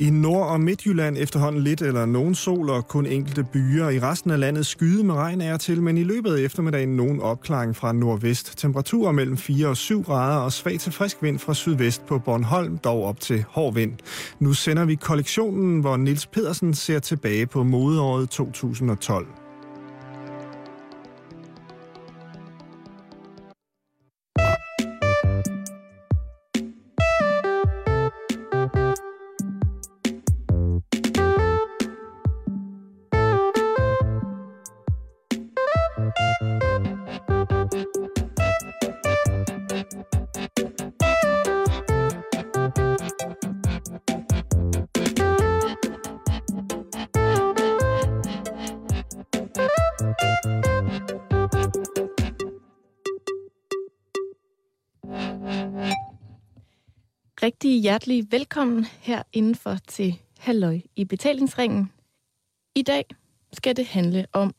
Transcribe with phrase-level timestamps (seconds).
[0.00, 3.88] I Nord- og Midtjylland efterhånden lidt eller nogen sol og kun enkelte byer.
[3.88, 7.20] I resten af landet skyde med regn er til, men i løbet af eftermiddagen nogen
[7.20, 8.58] opklaring fra nordvest.
[8.58, 12.78] Temperaturer mellem 4 og 7 grader og svag til frisk vind fra sydvest på Bornholm,
[12.78, 13.92] dog op til hård vind.
[14.40, 19.26] Nu sender vi kollektionen, hvor Nils Pedersen ser tilbage på modeåret 2012.
[57.88, 61.92] hjertelig velkommen her indenfor til Halløj i betalingsringen.
[62.74, 63.04] I dag
[63.52, 64.54] skal det handle om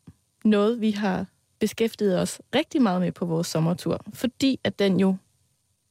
[0.45, 1.25] noget, vi har
[1.59, 5.15] beskæftiget os rigtig meget med på vores sommertur, fordi at den jo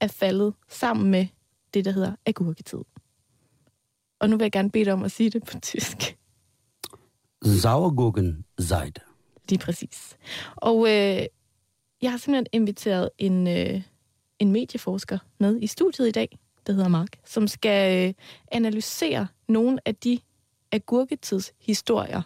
[0.00, 1.26] er faldet sammen med
[1.74, 2.78] det, der hedder agurketid.
[4.20, 6.18] Og nu vil jeg gerne bede dig om at sige det på tysk.
[7.44, 9.00] Sauergurken Seite.
[9.48, 10.16] Lige præcis.
[10.56, 11.26] Og øh,
[12.02, 13.82] jeg har simpelthen inviteret en, øh,
[14.38, 16.38] en medieforsker med i studiet i dag,
[16.68, 18.14] der hedder Mark, som skal øh,
[18.52, 20.18] analysere nogle af de
[20.72, 22.22] agurketidshistorier,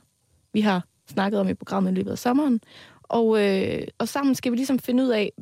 [0.52, 2.60] vi har snakket om i programmet i løbet af sommeren.
[3.02, 5.32] Og, øh, og sammen skal vi ligesom finde ud af,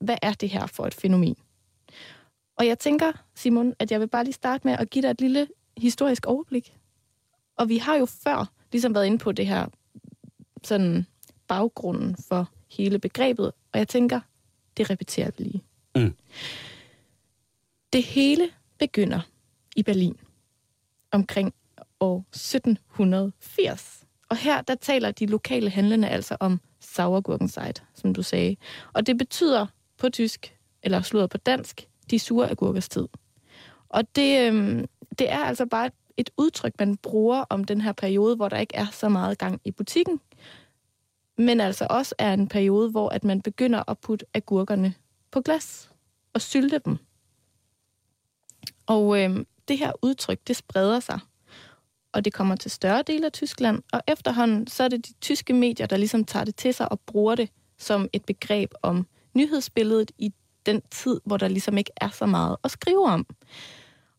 [0.00, 1.36] hvad er det her for et fænomen?
[2.58, 5.20] Og jeg tænker, Simon, at jeg vil bare lige starte med at give dig et
[5.20, 6.76] lille historisk overblik.
[7.56, 9.66] Og vi har jo før ligesom været inde på det her
[10.64, 11.06] sådan
[11.48, 14.20] baggrunden for hele begrebet, og jeg tænker,
[14.76, 15.62] det repeterer vi lige.
[15.94, 16.14] Mm.
[17.96, 19.20] Det hele begynder
[19.76, 20.16] i Berlin
[21.10, 21.54] omkring
[22.00, 24.04] år 1780.
[24.28, 28.56] Og her der taler de lokale handlende altså om Sauergurkenzeit, som du sagde.
[28.92, 29.66] Og det betyder
[29.98, 33.08] på tysk, eller slået på dansk, de sure agurkers tid.
[33.88, 34.86] Og det, øhm,
[35.18, 38.76] det er altså bare et udtryk, man bruger om den her periode, hvor der ikke
[38.76, 40.20] er så meget gang i butikken,
[41.38, 44.94] men altså også er en periode, hvor at man begynder at putte agurkerne
[45.30, 45.90] på glas
[46.32, 46.98] og sylte dem.
[48.86, 51.20] Og øh, det her udtryk, det spreder sig,
[52.12, 55.52] og det kommer til større dele af Tyskland, og efterhånden så er det de tyske
[55.52, 60.12] medier, der ligesom tager det til sig og bruger det som et begreb om nyhedsbilledet
[60.18, 60.32] i
[60.66, 63.26] den tid, hvor der ligesom ikke er så meget at skrive om.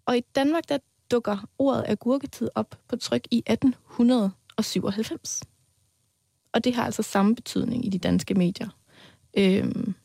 [0.06, 0.78] Og i Danmark, der
[1.12, 5.42] dukker ordet agurketid op på tryk i 1897.
[6.52, 8.70] Og det har altså samme betydning i de danske medier.
[9.38, 9.96] Øhm,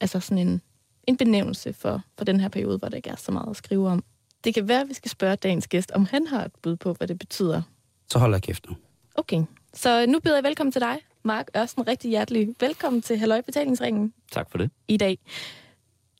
[0.00, 0.62] altså sådan en,
[1.06, 3.88] en benævnelse for, for den her periode, hvor der ikke er så meget at skrive
[3.88, 4.04] om.
[4.44, 6.92] Det kan være, at vi skal spørge dagens gæst, om han har et bud på,
[6.92, 7.62] hvad det betyder.
[8.10, 8.76] Så holder jeg kæft nu.
[9.14, 9.42] Okay,
[9.74, 11.88] så nu byder jeg velkommen til dig, Mark Ørsten.
[11.88, 14.70] Rigtig hjertelig velkommen til Halløj Betalingsringen Tak for det.
[14.88, 15.18] i dag.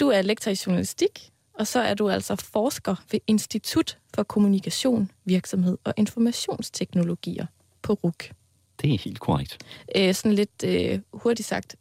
[0.01, 5.11] Du er lektor i journalistik, og så er du altså forsker ved Institut for Kommunikation,
[5.25, 7.47] Virksomhed og Informationsteknologier
[7.83, 8.31] på RUK.
[8.83, 9.59] Det er helt korrekt.
[9.97, 11.77] Øh, sådan lidt øh, hurtigt sagt,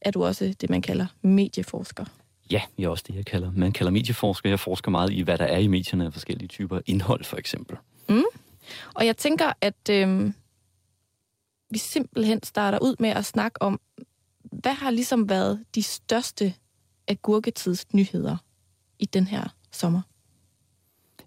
[0.00, 2.04] er du også det, man kalder medieforsker.
[2.52, 3.52] Ja, jeg er også det, jeg kalder.
[3.52, 4.48] Man kalder medieforsker.
[4.48, 7.76] Jeg forsker meget i, hvad der er i medierne af forskellige typer indhold, for eksempel.
[8.94, 10.32] Og jeg tænker, at øh,
[11.70, 13.80] vi simpelthen starter ud med at snakke om,
[14.52, 16.54] hvad har ligesom været de største
[17.08, 18.36] agurketidsnyheder
[18.98, 20.00] i den her sommer?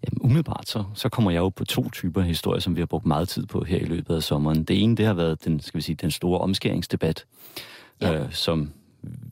[0.03, 3.05] Jamen, umiddelbart så, så kommer jeg jo på to typer historier, som vi har brugt
[3.05, 4.63] meget tid på her i løbet af sommeren.
[4.63, 7.25] Det ene, det har været den, skal vi sige, den store omskæringsdebat,
[8.01, 8.13] Ja.
[8.23, 8.71] øh, som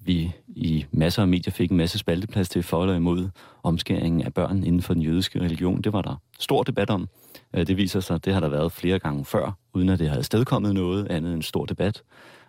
[0.09, 3.29] vi i masser af medier fik en masse spalteplads til for eller imod
[3.63, 5.81] omskæringen af børn inden for den jødiske religion.
[5.81, 7.09] Det var der stor debat om.
[7.55, 10.09] Øh, det viser sig, at det har der været flere gange før, uden at det
[10.09, 12.03] har stedkommet noget andet end en stor debat.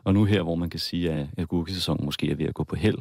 [0.05, 2.77] Og nu her, hvor man kan sige, at agurkesæsonen måske er ved at gå på
[2.77, 2.99] held,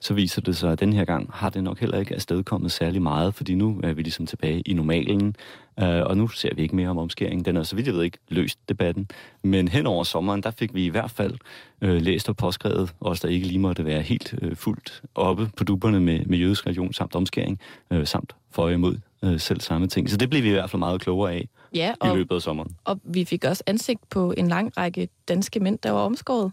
[0.00, 3.02] så viser det sig, at den her gang har det nok heller ikke afstedkommet særlig
[3.02, 5.36] meget, fordi nu er vi ligesom tilbage i normalen,
[5.80, 7.44] øh, og nu ser vi ikke mere om omskæringen.
[7.44, 9.08] Den er så vidt jeg ved ikke løst debatten,
[9.42, 11.34] men hen over sommeren, der fik vi i hvert fald
[11.80, 15.64] øh, læst og påskrevet, os der ikke lige måtte være helt øh, fuldt oppe på
[15.64, 17.60] duberne med, med jødisk religion samt omskæring,
[17.90, 20.10] øh, samt for og imod øh, selv samme ting.
[20.10, 22.42] Så det blev vi i hvert fald meget klogere af Ja, i og, løbet af
[22.42, 22.76] sommeren.
[22.84, 26.52] og vi fik også ansigt på en lang række danske mænd, der var omskåret.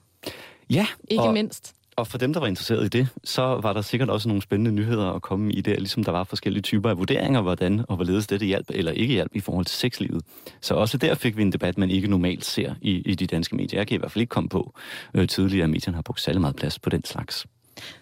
[0.69, 1.73] Ja, Ikke og, mindst.
[1.95, 4.71] Og for dem, der var interesseret i det, så var der sikkert også nogle spændende
[4.71, 8.27] nyheder at komme i der, ligesom der var forskellige typer af vurderinger, hvordan og hvorledes
[8.27, 10.21] dette hjalp eller ikke hjalp i forhold til sexlivet.
[10.61, 13.55] Så også der fik vi en debat, man ikke normalt ser i, i de danske
[13.55, 13.79] medier.
[13.79, 14.73] Jeg kan i hvert fald ikke komme på
[15.13, 17.45] øh, tidligere, at medierne har brugt særlig meget plads på den slags.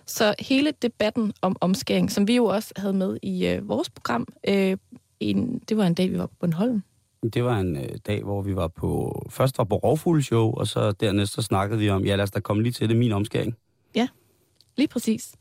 [0.05, 4.27] Så hele debatten om omskæring, som vi jo også havde med i øh, vores program,
[4.47, 4.77] øh,
[5.19, 6.83] en, det var en dag, vi var på Bornholm.
[7.33, 9.21] Det var en øh, dag, hvor vi var på...
[9.29, 12.39] Først var på Rovfugleshow, og så dernæst så snakkede vi om, ja lad os da
[12.39, 13.55] komme lige til det, min omskæring.
[14.77, 15.35] Lige præcis.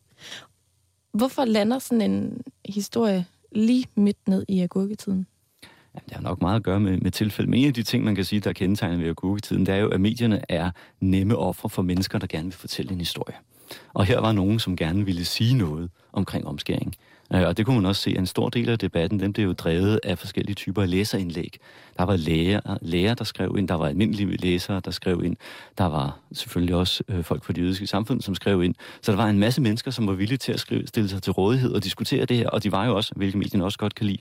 [1.13, 5.27] Hvorfor lander sådan en historie lige midt ned i agurketiden?
[5.95, 7.51] Ja, det har nok meget at gøre med, med tilfælde.
[7.51, 9.79] Men en af de ting, man kan sige, der er kendetegnet ved agurketiden, det er
[9.79, 13.35] jo, at medierne er nemme ofre for mennesker, der gerne vil fortælle en historie.
[13.95, 16.95] Og her var nogen, som gerne ville sige noget omkring omskæring.
[17.35, 19.47] Øh, og det kunne man også se, at en stor del af debatten, den blev
[19.47, 21.59] jo drevet af forskellige typer af læserindlæg.
[21.99, 25.37] Der var læger, læger, der skrev ind, der var almindelige læsere, der skrev ind,
[25.79, 28.75] der var selvfølgelig også øh, folk fra det jødiske samfund, som skrev ind.
[29.03, 31.33] Så der var en masse mennesker, som var villige til at skrive, stille sig til
[31.33, 34.07] rådighed og diskutere det her, og de var jo også, hvilket medierne også godt kan
[34.07, 34.19] lide,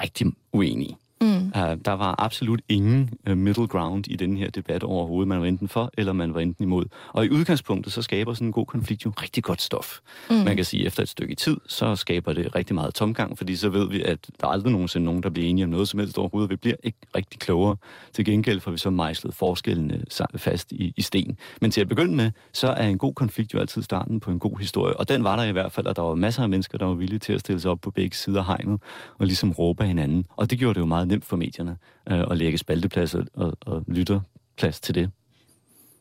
[0.00, 0.96] rigtig uenige.
[1.24, 1.52] Mm.
[1.62, 5.28] Uh, der var absolut ingen uh, middle ground i den her debat overhovedet.
[5.28, 6.84] Man var enten for, eller man var enten imod.
[7.12, 9.98] Og i udgangspunktet, så skaber sådan en god konflikt jo rigtig godt stof.
[10.30, 10.36] Mm.
[10.36, 13.56] Man kan sige, at efter et stykke tid, så skaber det rigtig meget tomgang, fordi
[13.56, 16.00] så ved vi, at der er aldrig nogensinde nogen, der bliver enige om noget som
[16.00, 16.50] helst overhovedet.
[16.50, 17.76] Vi bliver ikke rigtig klogere.
[18.12, 20.04] Til gengæld får vi så mejslet forskellene
[20.36, 21.36] fast i, i sten.
[21.60, 24.38] Men til at begynde med, så er en god konflikt jo altid starten på en
[24.38, 24.96] god historie.
[24.96, 26.94] Og den var der i hvert fald, og der var masser af mennesker, der var
[26.94, 28.80] villige til at stille sig op på begge sider af hegnet
[29.18, 30.26] og ligesom råbe af hinanden.
[30.36, 31.76] Og det gjorde det jo meget nemt for medierne
[32.10, 33.26] øh, at lægge spalteplads og,
[33.60, 35.10] og, lytterplads til det.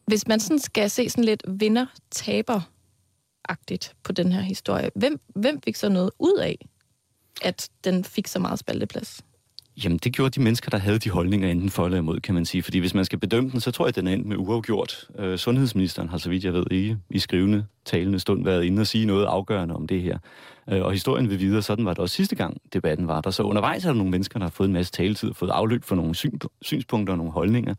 [0.08, 5.76] Hvis man sådan skal se sådan lidt vinder-taber-agtigt på den her historie, hvem, hvem fik
[5.76, 6.68] så noget ud af,
[7.42, 9.24] at den fik så meget spalteplads?
[9.84, 12.46] Jamen, det gjorde de mennesker, der havde de holdninger enten for eller imod, kan man
[12.46, 12.64] sige.
[12.64, 15.08] Fordi hvis man skal bedømme den, så tror jeg, at den er endt med uafgjort.
[15.20, 18.88] Øh, sundhedsministeren har, så vidt jeg ved, ikke i skrivende, talende stund været inde og
[18.88, 20.18] sige noget afgørende om det her.
[20.70, 23.30] Øh, og historien vil videre, sådan var det også sidste gang, debatten var der.
[23.30, 25.84] Så undervejs er der nogle mennesker, der har fået en masse taletid, og fået afløb
[25.84, 27.76] for nogle syn, synspunkter og nogle holdninger.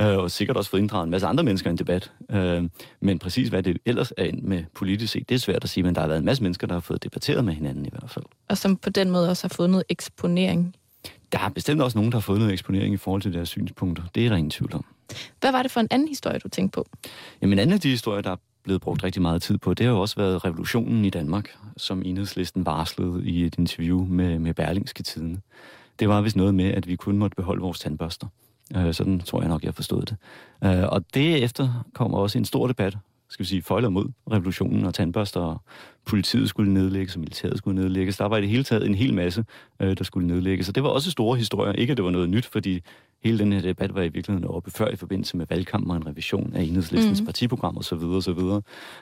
[0.00, 2.12] Øh, og sikkert også fået inddraget en masse andre mennesker i en debat.
[2.30, 2.64] Øh,
[3.00, 5.94] men præcis hvad det ellers er med politisk set, det er svært at sige, men
[5.94, 8.24] der har været en masse mennesker, der har fået debatteret med hinanden i hvert fald.
[8.48, 10.74] Og som på den måde også har fået noget eksponering.
[11.32, 14.02] Der er bestemt også nogen, der har fået noget eksponering i forhold til deres synspunkter.
[14.14, 14.84] Det er der ingen tvivl om.
[15.40, 16.86] Hvad var det for en anden historie, du tænkte på?
[17.42, 19.86] Jamen, en anden af de historier, der er blevet brugt rigtig meget tid på, det
[19.86, 24.54] har jo også været revolutionen i Danmark, som enhedslisten varslede i et interview med, med
[24.54, 25.42] Berlingske Tiden.
[25.98, 28.26] Det var vist noget med, at vi kun måtte beholde vores tandbørster.
[28.76, 30.16] Øh, sådan tror jeg nok, jeg forstod det.
[30.64, 32.96] Øh, og derefter kommer også en stor debat,
[33.28, 35.62] skal vi sige, for eller mod revolutionen og tandbørster, og
[36.04, 38.16] politiet skulle nedlægges, og militæret skulle nedlægges.
[38.16, 39.44] Der var i det hele taget en hel masse,
[39.80, 40.68] øh, der skulle nedlægges.
[40.68, 41.72] Og det var også store historier.
[41.72, 42.80] Ikke, at det var noget nyt, fordi
[43.24, 46.06] hele den her debat var i virkeligheden oppe før i forbindelse med valgkampen og en
[46.06, 47.26] revision af enhedslistens mm.
[47.26, 47.94] partiprogram osv.
[47.94, 48.38] osv.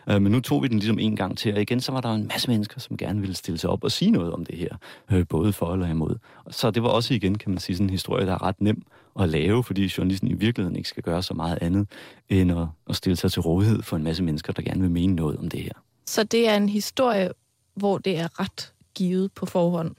[0.08, 2.14] Øh, men nu tog vi den ligesom en gang til, og igen så var der
[2.14, 4.76] en masse mennesker, som gerne ville stille sig op og sige noget om det her,
[5.12, 6.16] øh, både for eller imod.
[6.50, 8.82] Så det var også igen, kan man sige, sådan en historie, der er ret nem
[9.20, 11.88] at lave, fordi journalisten i virkeligheden ikke skal gøre så meget andet,
[12.28, 15.14] end at, at stille sig til rådighed for en masse mennesker, der gerne vil mene
[15.14, 15.72] noget om det her.
[16.06, 17.30] Så det er en historie,
[17.74, 19.94] hvor det er ret givet på forhånd,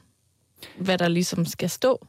[0.77, 2.07] hvad der ligesom skal stå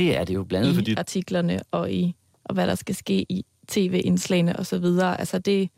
[0.00, 2.14] Det er det jo blandt andet, i fordi artiklerne og i
[2.44, 5.20] og hvad der skal ske i tv-indslagene og så videre.
[5.20, 5.70] Altså det,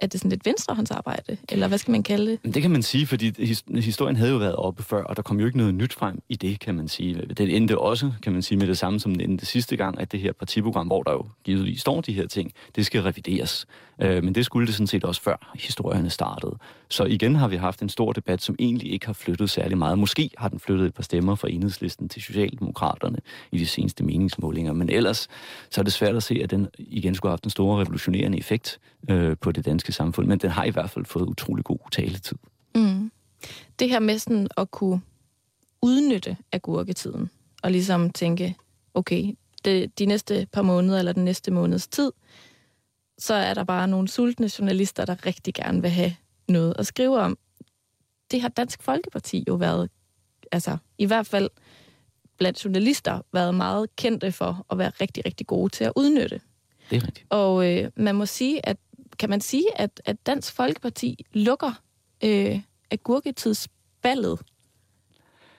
[0.00, 2.38] er det sådan lidt venstrehåndsarbejde, eller hvad skal man kalde det?
[2.42, 5.22] Men Det kan man sige, fordi his- historien havde jo været oppe før, og der
[5.22, 7.14] kom jo ikke noget nyt frem i det, kan man sige.
[7.36, 10.12] Det endte også, kan man sige, med det samme som det endte sidste gang, at
[10.12, 13.66] det her partiprogram, hvor der jo givetvis står de her ting, det skal revideres.
[14.02, 16.56] Øh, men det skulle det sådan set også før historierne startede.
[16.88, 19.98] Så igen har vi haft en stor debat, som egentlig ikke har flyttet særlig meget.
[19.98, 23.18] Måske har den flyttet et par stemmer fra enhedslisten til Socialdemokraterne
[23.52, 25.28] i de seneste meningsmålinger, men ellers
[25.70, 28.38] så er det svært at se, at den igen skulle have haft en stor revolutionerende
[28.38, 28.78] effekt
[29.10, 32.38] øh, på det danske samfund, men den har i hvert fald fået utrolig god taletid.
[32.74, 33.10] Mm.
[33.78, 35.00] Det her med sådan at kunne
[35.82, 37.30] udnytte agurketiden,
[37.62, 38.56] og ligesom tænke,
[38.94, 42.12] okay, det, de næste par måneder, eller den næste måneds tid,
[43.20, 46.16] så er der bare nogle sultne journalister, der rigtig gerne vil have
[46.48, 47.38] noget at skrive om.
[48.30, 49.90] Det har Dansk Folkeparti jo været,
[50.52, 51.50] altså i hvert fald
[52.38, 56.40] blandt journalister, været meget kendte for at være rigtig, rigtig gode til at udnytte.
[56.90, 57.26] Det er rigtigt.
[57.30, 58.76] Og øh, man må sige, at
[59.18, 61.72] kan man sige, at, at Dansk Folkeparti lukker
[62.24, 62.60] øh,
[62.90, 64.40] agurketidsballet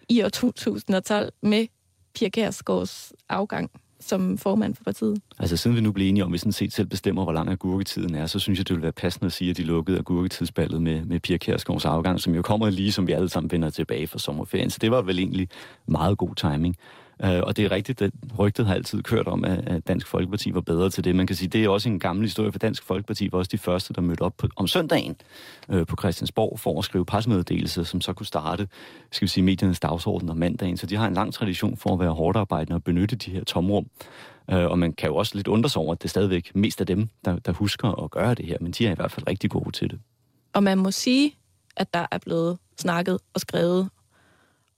[0.10, 1.68] i år 2012 med
[2.13, 5.22] Pia Kærsgaards afgang som formand for partiet?
[5.39, 7.50] Altså siden vi nu blev enige om, at vi sådan set selv bestemmer, hvor lang
[7.50, 10.81] agurketiden er, så synes jeg, det ville være passende at sige, at de lukkede agurketidsballet
[10.81, 14.08] med, med Pia Kærsgaards afgang, som jo kommer lige, som vi alle sammen vender tilbage
[14.08, 14.70] fra sommerferien.
[14.70, 15.50] Så det var vel egentlig
[15.88, 16.75] meget god timing.
[17.24, 20.62] Øh, og det er rigtigt, at rygtet har altid kørt om, at, Dansk Folkeparti var
[20.62, 21.16] bedre til det.
[21.16, 23.58] Man kan sige, det er også en gammel historie, for Dansk Folkeparti var også de
[23.58, 25.16] første, der mødte op på, om søndagen
[25.70, 28.68] øh, på Christiansborg for at skrive pressemeddelelser, som så kunne starte,
[29.12, 30.78] skal vi sige, mediernes dagsorden om mandagen.
[30.78, 33.44] Så de har en lang tradition for at være hårdt arbejdende og benytte de her
[33.44, 33.86] tomrum.
[34.51, 36.82] Øh, og man kan jo også lidt undre sig over, at det er stadigvæk mest
[36.82, 39.28] af dem, der, der husker at gøre det her, men de er i hvert fald
[39.28, 40.00] rigtig gode til det.
[40.54, 41.36] Og man må sige,
[41.75, 43.90] at der er blevet snakket og skrevet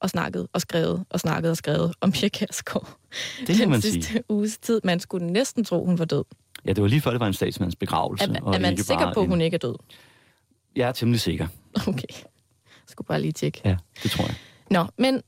[0.03, 2.98] og snakket og skrevet og snakket og skrevet om Pia Kærsgaard
[3.48, 4.24] Det den man sidste sige.
[4.29, 4.81] uges tid.
[4.83, 6.24] Man skulle næsten tro, hun var død.
[6.65, 8.25] Ja, det var lige før, det var en statsmands begravelse.
[8.25, 9.75] Er, og er man ikke sikker på, at en- hun ikke er død?
[10.75, 11.48] Jeg er temmelig sikker.
[11.88, 12.03] Okay.
[12.10, 13.62] Jeg skulle bare lige tjekke.
[13.65, 14.36] Ja, det tror jeg.
[14.69, 15.22] Nå, men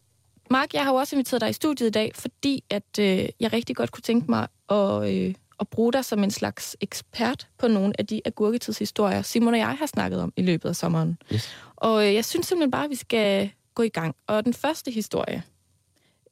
[0.51, 3.53] Mark, jeg har jo også inviteret dig i studiet i dag, fordi at øh, jeg
[3.53, 7.67] rigtig godt kunne tænke mig at, øh, at bruge dig som en slags ekspert på
[7.67, 11.17] nogle af de agurketidshistorier, Simon og jeg har snakket om i løbet af sommeren.
[11.33, 11.49] Yes.
[11.75, 14.15] Og øh, jeg synes simpelthen bare, at vi skal gå i gang.
[14.27, 15.43] Og den første historie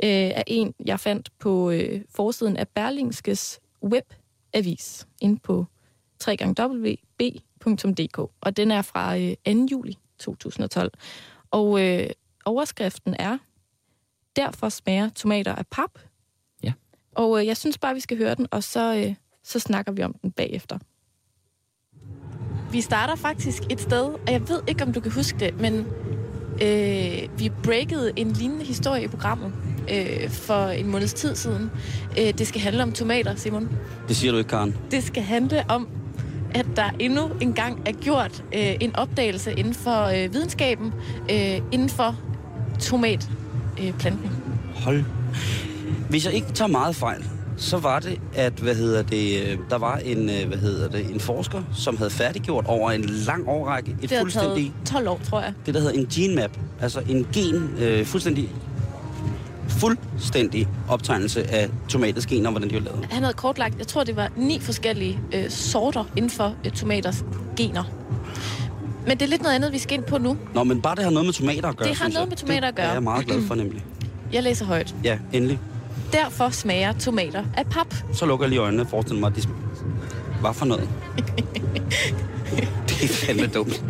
[0.03, 5.65] øh, er en, jeg fandt på øh, forsiden af Berlingskes webavis, inde på
[6.27, 8.17] www.b.dk.
[8.41, 9.67] Og den er fra øh, 2.
[9.71, 10.91] juli 2012.
[11.51, 12.09] Og øh,
[12.45, 13.37] overskriften er,
[14.35, 15.99] derfor smager tomater af pap.
[16.63, 16.73] Ja.
[17.15, 20.03] Og øh, jeg synes bare, vi skal høre den, og så, øh, så snakker vi
[20.03, 20.77] om den bagefter.
[22.71, 25.85] Vi starter faktisk et sted, og jeg ved ikke, om du kan huske det, men
[26.61, 29.51] øh, vi breakede en lignende historie i programmet
[29.91, 31.71] øh, for en måneds tid siden.
[32.19, 33.69] Øh, det skal handle om tomater, Simon.
[34.07, 34.75] Det siger du ikke, Karen.
[34.91, 35.87] Det skal handle om,
[36.55, 40.93] at der endnu engang er gjort øh, en opdagelse inden for øh, videnskaben,
[41.31, 42.15] øh, inden for
[42.79, 43.37] tomatplanten.
[43.87, 44.31] Øh, planten.
[44.75, 45.03] Hold.
[46.09, 47.23] Hvis jeg ikke tager meget fejl,
[47.63, 51.09] så var det, at hvad hedder det, øh, der var en, øh, hvad hedder det,
[51.13, 55.19] en forsker, som havde færdiggjort over en lang årrække et det fuldstændig, taget 12 år,
[55.29, 55.53] tror jeg.
[55.65, 58.49] det der hedder en gene map, altså en gen, øh, fuldstændig,
[59.69, 63.05] fuldstændig optegnelse af tomaters gener, hvordan de var lavet.
[63.11, 67.25] Han havde kortlagt, jeg tror, det var ni forskellige øh, sorter inden for øh, tomaters
[67.57, 67.83] gener.
[69.07, 70.37] Men det er lidt noget andet, vi skal ind på nu.
[70.53, 72.27] Nå, men bare det har noget med tomater at gøre, Det har noget jeg.
[72.29, 72.85] med tomater at gøre.
[72.85, 73.85] Det er jeg meget glad for, nemlig.
[74.33, 74.95] Jeg læser højt.
[75.03, 75.59] Ja, endelig.
[76.13, 77.93] Derfor smager tomater af pap.
[78.13, 79.41] Så lukker jeg lige øjnene og forestiller mig, at de...
[80.41, 80.89] Hvad for noget?
[82.89, 83.83] det er fandme dumt.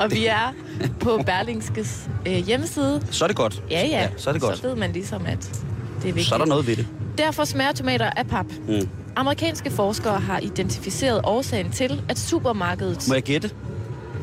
[0.00, 0.54] Og vi er
[1.00, 3.02] på Berlingskes øh, hjemmeside.
[3.10, 3.62] Så er det godt.
[3.70, 4.00] Ja, ja.
[4.00, 4.56] ja så er det godt.
[4.56, 5.54] Så ved man ligesom, at det
[5.98, 6.26] er vigtigt.
[6.26, 6.86] Så er der noget ved det.
[7.18, 8.46] Derfor smager tomater af pap.
[8.68, 8.88] Mm.
[9.16, 13.50] Amerikanske forskere har identificeret årsagen til, at supermarkedets Må jeg gætte?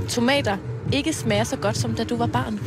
[0.09, 0.57] tomater
[0.93, 2.59] ikke smager så godt, som da du var barn.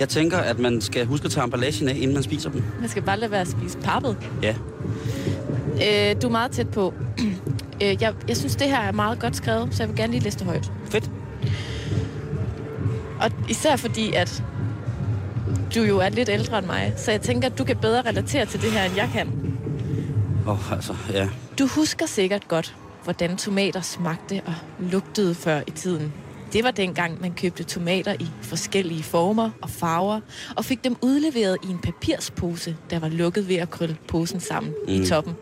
[0.00, 2.62] Jeg tænker, at man skal huske at tage emballagen af, inden man spiser dem.
[2.80, 4.16] Man skal bare lade være at spise pappet.
[4.42, 4.54] Ja.
[5.74, 6.94] Øh, du er meget tæt på.
[7.82, 10.24] øh, jeg, jeg synes, det her er meget godt skrevet, så jeg vil gerne lige
[10.24, 10.72] læse det højt.
[10.90, 11.10] Fedt.
[13.20, 14.42] Og især fordi, at
[15.74, 18.46] du jo er lidt ældre end mig, så jeg tænker, at du kan bedre relatere
[18.46, 19.28] til det her, end jeg kan.
[20.46, 21.28] Åh, oh, altså, ja.
[21.58, 26.12] Du husker sikkert godt, hvordan tomater smagte og lugtede før i tiden.
[26.54, 30.20] Det var dengang, man købte tomater i forskellige former og farver,
[30.56, 34.74] og fik dem udleveret i en papirspose, der var lukket ved at krølle posen sammen
[34.88, 34.92] mm.
[34.92, 35.34] i toppen.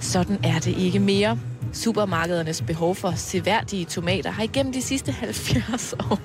[0.00, 1.38] Sådan er det ikke mere.
[1.72, 6.18] Supermarkedernes behov for seværdige tomater har igennem de sidste 70 år...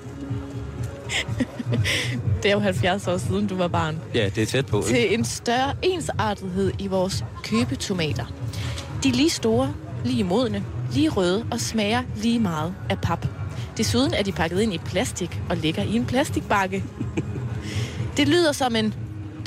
[2.42, 4.88] det er jo 70 år siden, du var barn Ja, det er tæt på, ikke?
[4.88, 8.24] til en større ensartethed i vores købetomater.
[9.02, 9.74] De er lige store,
[10.04, 13.26] lige modne, lige røde og smager lige meget af pap.
[13.76, 16.84] Desuden er de pakket ind i plastik og ligger i en plastikbakke.
[18.16, 18.94] Det lyder som en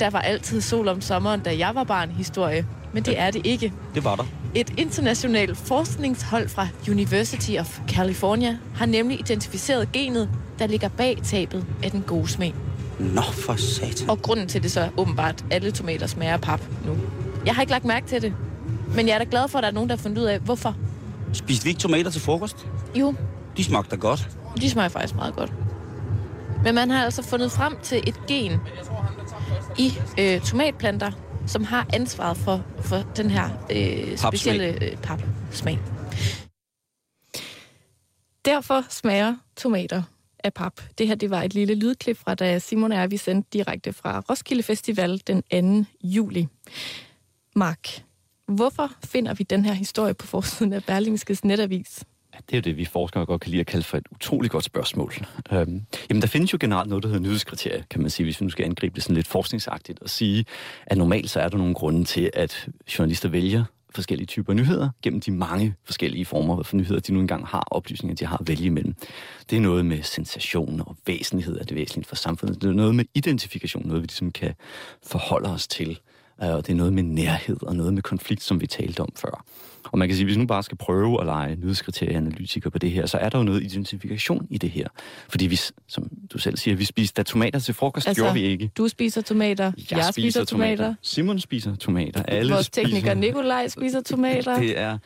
[0.00, 3.46] der var altid sol om sommeren, da jeg var barn historie, men det er det
[3.46, 3.72] ikke.
[3.94, 4.24] Det var der.
[4.54, 11.66] Et internationalt forskningshold fra University of California har nemlig identificeret genet, der ligger bag tabet
[11.82, 12.54] af den gode smag.
[12.98, 14.10] Nå, for satan.
[14.10, 16.96] Og grunden til det så er åbenbart, at alle tomater smager pap nu.
[17.46, 18.34] Jeg har ikke lagt mærke til det,
[18.94, 20.38] men jeg er da glad for, at der er nogen, der har fundet ud af,
[20.38, 20.76] hvorfor.
[21.32, 22.66] Spiste vi ikke tomater til frokost?
[22.94, 23.14] Jo,
[23.56, 24.28] De smagte godt.
[24.60, 25.52] de smager faktisk meget godt.
[26.64, 28.60] Men man har altså fundet frem til et gen
[29.78, 31.10] i øh, tomatplanter,
[31.46, 35.78] som har ansvaret for, for den her øh, specielle øh, papsmag.
[38.44, 40.02] Derfor smager tomater
[40.44, 40.80] af pap.
[40.98, 43.92] Det her det var et lille lydklip fra, da Simon og jeg vi sendte direkte
[43.92, 45.90] fra Roskilde Festival den 2.
[46.04, 46.48] juli.
[47.56, 48.02] Mark,
[48.46, 52.04] hvorfor finder vi den her historie på forsiden af Berlingskes netavis?
[52.34, 54.52] Ja, det er jo det, vi forskere godt kan lide at kalde for et utroligt
[54.52, 55.12] godt spørgsmål.
[55.52, 58.44] Øhm, jamen, der findes jo generelt noget, der hedder nyhedskriterier, kan man sige, hvis vi
[58.44, 60.44] nu skal angribe det sådan lidt forskningsagtigt, og sige,
[60.86, 62.68] at normalt så er der nogle grunde til, at
[62.98, 67.46] journalister vælger forskellige typer nyheder, gennem de mange forskellige former for nyheder, de nu engang
[67.46, 68.94] har, oplysninger, de har at vælge imellem.
[69.50, 72.62] Det er noget med sensation og væsentlighed er det væsentligt for samfundet.
[72.62, 74.54] Det er noget med identifikation, noget vi ligesom kan
[75.02, 76.00] forholde os til.
[76.42, 79.08] Øh, Og det er noget med nærhed og noget med konflikt, som vi talte om
[79.16, 79.44] før.
[79.84, 82.90] Og man kan sige, hvis vi nu bare skal prøve at lege nyhedskriterieanalytiker på det
[82.90, 84.88] her, så er der jo noget identifikation i det her.
[85.28, 85.56] Fordi vi,
[85.88, 88.70] som du selv siger, vi spiste da tomater til frokost, altså, gjorde vi ikke.
[88.76, 92.22] Du spiser tomater, jeg, jeg spiser tomater, Simon spiser tomater.
[92.22, 92.86] Alle vores spiser.
[92.86, 94.58] tekniker Nikolaj spiser tomater.
[94.60, 94.98] Det er...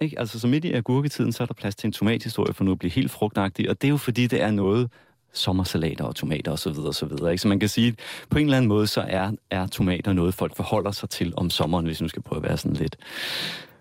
[0.00, 0.18] Ikke?
[0.18, 2.78] Altså, så midt i agurketiden, så er der plads til en tomathistorie for nu at
[2.78, 4.90] blive helt frugtagtig, og det er jo fordi, det er noget,
[5.38, 6.74] sommersalater og tomater osv.
[6.74, 7.42] Så, så, videre, ikke?
[7.42, 7.94] så man kan sige, at
[8.30, 11.50] på en eller anden måde, så er, er tomater noget, folk forholder sig til om
[11.50, 12.96] sommeren, hvis nu skal prøve at være sådan lidt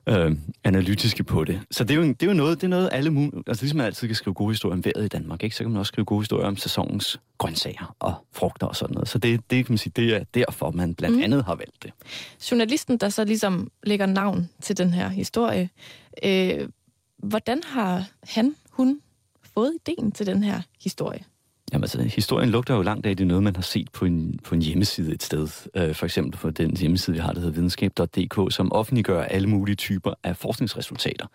[0.10, 0.32] øh,
[0.64, 1.62] analytiske på det.
[1.72, 3.44] Så det er jo, det er jo noget, det er noget alle mulige...
[3.48, 5.56] Altså ligesom man altid kan skrive gode historier om vejret i Danmark, ikke?
[5.56, 9.10] så kan man også skrive gode historier om sæsonens grøntsager og frugter og sådan noget.
[9.10, 11.24] Så det, det kan man sige, det er derfor, man blandt mm.
[11.24, 11.92] andet har valgt det.
[12.52, 15.70] Journalisten, der så ligesom lægger navn til den her historie,
[16.24, 16.70] øh,
[17.18, 19.00] hvordan har han, hun
[19.54, 21.24] fået ideen til den her historie?
[21.76, 24.40] Jamen altså, historien lugter jo langt af, det er noget, man har set på en,
[24.44, 25.48] på en hjemmeside et sted.
[25.76, 29.76] Øh, for eksempel på den hjemmeside, vi har, der hedder videnskab.dk, som offentliggør alle mulige
[29.76, 31.26] typer af forskningsresultater.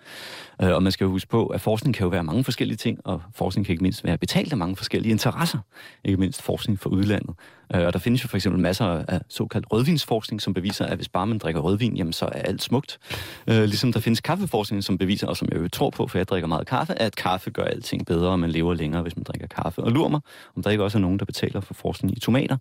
[0.62, 3.00] Øh, og man skal jo huske på, at forskning kan jo være mange forskellige ting,
[3.04, 5.58] og forskning kan ikke mindst være betalt af mange forskellige interesser.
[6.04, 7.34] Ikke mindst forskning fra udlandet.
[7.74, 11.08] Øh, og der findes jo for eksempel masser af såkaldt rødvinsforskning, som beviser, at hvis
[11.08, 12.98] bare man drikker rødvin, jamen så er alt smukt.
[13.46, 16.28] Øh, ligesom der findes kaffeforskning, som beviser, og som jeg jo tror på, for jeg
[16.28, 19.46] drikker meget kaffe, at kaffe gør alting bedre, og man lever længere, hvis man drikker
[19.46, 19.82] kaffe.
[19.82, 20.20] Og lurer mig,
[20.56, 22.56] om der ikke også er nogen, der betaler for forskning i tomater,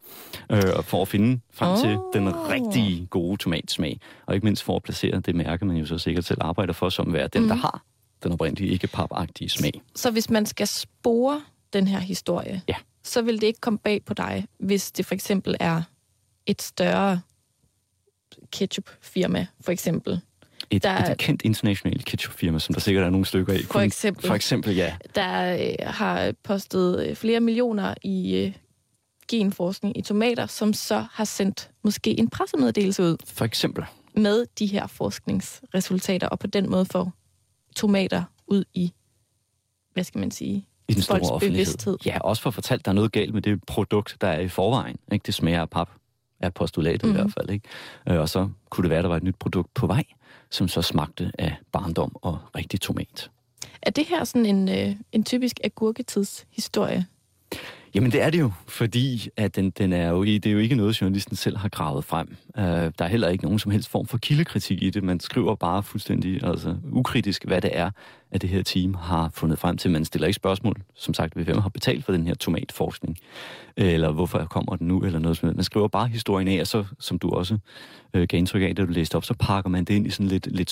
[0.51, 1.77] øh, for at finde frem oh.
[1.77, 3.99] til den rigtige gode tomatsmag.
[4.25, 6.89] Og ikke mindst for at placere det mærke, man jo så sikkert selv arbejder for,
[6.89, 7.47] som være den, mm.
[7.47, 7.83] der har
[8.23, 9.81] den oprindelige ikke papagtige smag.
[9.95, 11.41] Så hvis man skal spore
[11.73, 15.15] den her historie, ja så vil det ikke komme bag på dig, hvis det for
[15.15, 15.81] eksempel er
[16.45, 17.21] et større
[18.51, 20.21] ketchup-firma, for eksempel.
[20.71, 23.59] Et, der, et kendt internationalt ketchup-firma, som der sikkert er nogle stykker af.
[23.59, 24.27] For eksempel.
[24.27, 24.95] For eksempel, ja.
[25.15, 28.53] Der øh, har postet øh, flere millioner i øh,
[29.29, 33.17] genforskning i tomater, som så har sendt måske en pressemeddelelse ud.
[33.25, 33.85] For eksempel.
[34.15, 37.13] Med de her forskningsresultater, og på den måde får
[37.75, 38.93] tomater ud i,
[39.93, 41.65] hvad skal man sige, i den store offentlighed.
[41.65, 41.97] Bevidsthed.
[42.05, 44.39] Ja, også for at fortalt, at der er noget galt med det produkt, der er
[44.39, 44.97] i forvejen.
[45.11, 45.23] Ikke?
[45.25, 45.89] Det smager af pap,
[46.39, 47.09] er postulatet mm.
[47.09, 47.21] i mhm.
[47.21, 47.49] hvert fald.
[47.49, 48.21] Ikke?
[48.21, 50.03] Og så kunne det være, at der var et nyt produkt på vej,
[50.51, 53.31] som så smagte af barndom og rigtig tomat.
[53.81, 57.05] Er det her sådan en, øh, en typisk agurketidshistorie?
[57.95, 60.75] Jamen det er det jo, fordi at den, den er jo, det er jo ikke
[60.75, 62.35] noget, journalisten selv har gravet frem.
[62.57, 65.03] Øh, der er heller ikke nogen som helst form for kildekritik i det.
[65.03, 67.91] Man skriver bare fuldstændig altså, ukritisk, hvad det er,
[68.31, 69.91] at det her team har fundet frem til.
[69.91, 73.17] Man stiller ikke spørgsmål, som sagt, ved hvem har betalt for den her tomatforskning,
[73.77, 76.85] eller hvorfor kommer den nu, eller noget som Man skriver bare historien af, og så,
[76.99, 77.57] som du også
[78.13, 80.27] øh, gav indtryk af, da du læste op, så pakker man det ind i sådan
[80.27, 80.71] lidt, lidt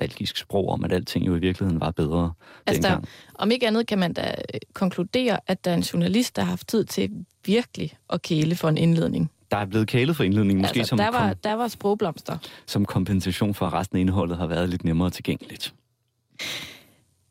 [0.00, 2.32] sommernostalgisk sprog om, at alting jo i virkeligheden var bedre
[2.66, 3.02] altså dengang.
[3.02, 6.42] Der, om ikke andet kan man da øh, konkludere, at der er en journalist, der
[6.42, 7.10] har haft tid til
[7.44, 10.98] virkelig at kæle for en indledning der er blevet kælet for indledningen, måske altså, som,
[10.98, 12.38] der, var, der var sprogblomster.
[12.66, 15.74] som kompensation for, at resten af indholdet har været lidt nemmere tilgængeligt.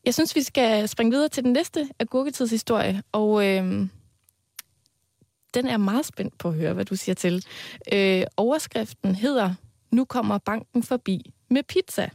[0.05, 3.87] Jeg synes, vi skal springe videre til den næste agurketidshistorie, og øh,
[5.53, 7.45] den er meget spændt på at høre, hvad du siger til.
[7.93, 9.53] Øh, overskriften hedder,
[9.91, 12.09] nu kommer banken forbi med pizza.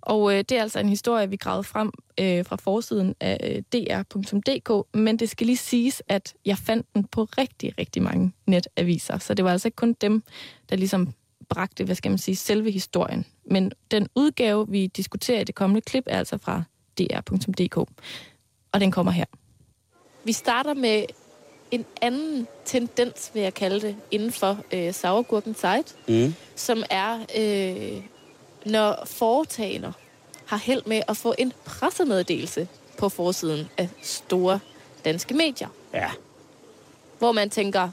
[0.00, 3.82] Og øh, det er altså en historie, vi gravede frem øh, fra forsiden af øh,
[3.82, 9.18] dr.dk, men det skal lige siges, at jeg fandt den på rigtig, rigtig mange netaviser.
[9.18, 10.22] Så det var altså ikke kun dem,
[10.70, 11.12] der ligesom
[11.48, 13.24] bragte, hvad skal man sige, selve historien.
[13.44, 16.62] Men den udgave, vi diskuterer i det kommende klip, er altså fra
[16.98, 17.76] dr.dk.
[18.72, 19.24] Og den kommer her.
[20.24, 21.04] Vi starter med
[21.70, 26.34] en anden tendens, vil jeg kalde det, inden for øh, sauergurken site, mm.
[26.56, 28.02] som er, øh,
[28.66, 29.92] når foretagender
[30.46, 32.68] har held med at få en pressemeddelelse
[32.98, 34.60] på forsiden af store
[35.04, 35.68] danske medier.
[35.94, 36.10] Ja.
[37.18, 37.90] Hvor man tænker,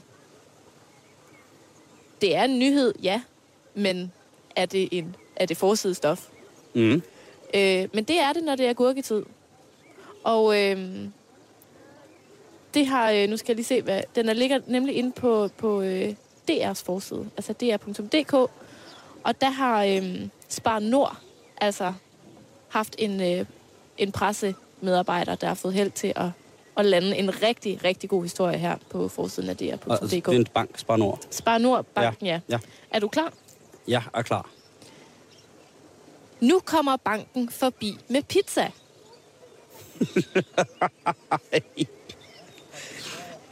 [2.20, 3.22] det er en nyhed, ja,
[3.74, 4.12] men
[4.56, 6.26] er det, en, er det forsidestof?
[6.74, 7.02] Mm.
[7.54, 9.22] Øh, men det er det, når det er gurketid.
[10.24, 10.98] Og øh,
[12.74, 15.48] det har, øh, nu skal jeg lige se, hvad, den er ligger nemlig inde på,
[15.56, 16.14] på øh,
[16.50, 18.32] DR's forside, altså dr.dk,
[19.22, 21.16] og der har øh, Spar Nord
[21.60, 21.92] altså
[22.68, 23.46] haft en, øh,
[23.98, 26.30] en pressemedarbejder, der har fået held til at,
[26.76, 29.90] at lande en rigtig, rigtig god historie her på forsiden af dr.dk.
[29.90, 31.20] Altså, det er en bank, Spar Nord.
[31.30, 32.32] Spar Nord, banken, ja.
[32.32, 32.40] ja.
[32.48, 32.58] ja.
[32.90, 33.32] Er du klar?
[33.88, 34.50] Ja, er klar.
[36.40, 38.70] Nu kommer banken forbi med pizza.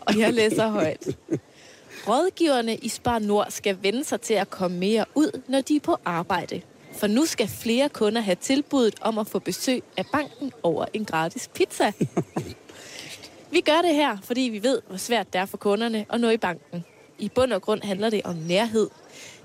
[0.07, 1.09] Og jeg læser højt.
[2.09, 5.81] Rådgiverne i Spar Nord skal vende sig til at komme mere ud, når de er
[5.81, 6.61] på arbejde.
[6.97, 11.05] For nu skal flere kunder have tilbuddet om at få besøg af banken over en
[11.05, 11.93] gratis pizza.
[13.55, 16.31] Vi gør det her, fordi vi ved, hvor svært det er for kunderne at nå
[16.31, 16.85] i banken.
[17.19, 18.91] I bund og grund handler det om nærhed.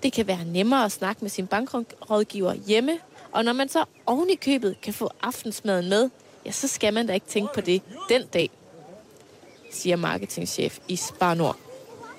[0.04, 2.98] Det kan være nemmere at snakke med sin bankrådgiver hjemme,
[3.32, 6.10] og når man så oven i købet kan få aftensmaden med,
[6.46, 8.50] ja, så skal man da ikke tænke på det den dag,
[9.72, 11.58] siger marketingchef i Spar Nord.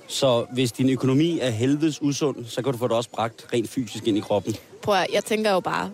[0.06, 3.68] Så hvis din økonomi er helvedes usund, så kan du få det også bragt rent
[3.68, 4.56] fysisk ind i kroppen.
[4.82, 5.90] Prøv at, jeg tænker jo bare,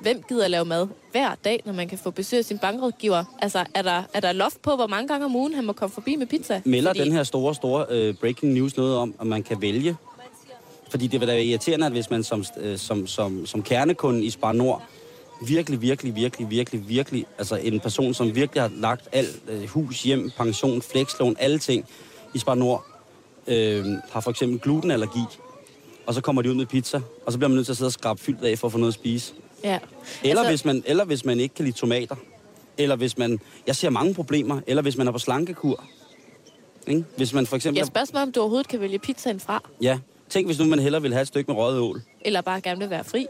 [0.00, 3.24] hvem gider lave mad hver dag, når man kan få besøg af sin bankrådgiver?
[3.38, 5.92] Altså, er der, er der loft på, hvor mange gange om ugen han må komme
[5.92, 6.60] forbi med pizza?
[6.64, 7.00] Melder Fordi...
[7.00, 9.96] den her store, store øh, breaking news noget om, at man kan vælge?
[10.90, 14.24] Fordi det vil da være irriterende, at hvis man som, øh, som, som, som kernekunde
[14.24, 14.82] i Spar Nord
[15.46, 20.02] virkelig, virkelig, virkelig, virkelig, virkelig, altså en person, som virkelig har lagt alt øh, hus,
[20.02, 21.84] hjem, pension, flekslån, alle ting
[22.34, 22.84] i Spar Nord,
[23.46, 25.20] øh, har for eksempel glutenallergi,
[26.08, 27.88] og så kommer de ud med pizza, og så bliver man nødt til at sidde
[27.88, 29.34] og skrabe fyldt af for at få noget at spise.
[29.64, 29.78] Ja.
[30.24, 30.50] Eller, altså...
[30.50, 32.16] hvis man, eller hvis man ikke kan lide tomater.
[32.78, 33.40] Eller hvis man...
[33.66, 34.60] Jeg ser mange problemer.
[34.66, 35.84] Eller hvis man er på slankekur.
[36.86, 37.04] Ikke?
[37.16, 37.78] Hvis man for eksempel...
[37.78, 39.62] Jeg spørger mig, om du overhovedet kan vælge pizzaen fra.
[39.82, 39.98] Ja.
[40.28, 42.02] Tænk, hvis nu man hellere vil have et stykke med røget ål.
[42.20, 43.26] Eller bare gerne vil være fri.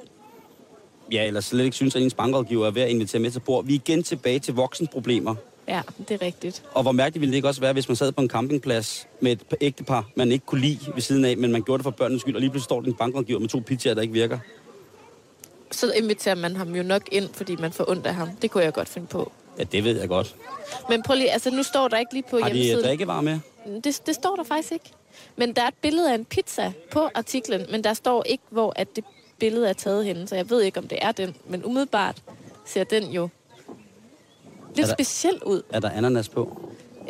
[1.13, 3.65] Ja, eller slet ikke synes, at ens bankrådgiver er ved at invitere med til bord.
[3.65, 5.35] Vi er igen tilbage til voksenproblemer.
[5.69, 6.63] Ja, det er rigtigt.
[6.73, 9.33] Og hvor mærkeligt ville det ikke også være, hvis man sad på en campingplads med
[9.33, 12.21] et ægtepar, man ikke kunne lide ved siden af, men man gjorde det for børnenes
[12.23, 14.39] skyld, og lige pludselig står den bankrådgiver med to pizzaer, der ikke virker.
[15.71, 18.29] Så inviterer man ham jo nok ind, fordi man får ondt af ham.
[18.43, 19.33] Det kunne jeg godt finde på.
[19.59, 20.37] Ja, det ved jeg godt.
[20.89, 22.85] Men prøv lige, altså nu står der ikke lige på Har de hjemmesiden.
[22.85, 23.39] drikkevarer med?
[23.85, 24.91] Det, det står der faktisk ikke.
[25.37, 28.73] Men der er et billede af en pizza på artiklen, men der står ikke, hvor
[28.77, 29.05] at det
[29.39, 31.37] billede er taget henne, så jeg ved ikke, om det er den.
[31.49, 32.23] Men umiddelbart
[32.67, 33.29] ser den jo
[34.79, 35.63] lidt Er der- speciel ud.
[35.71, 36.61] Er der ananas på?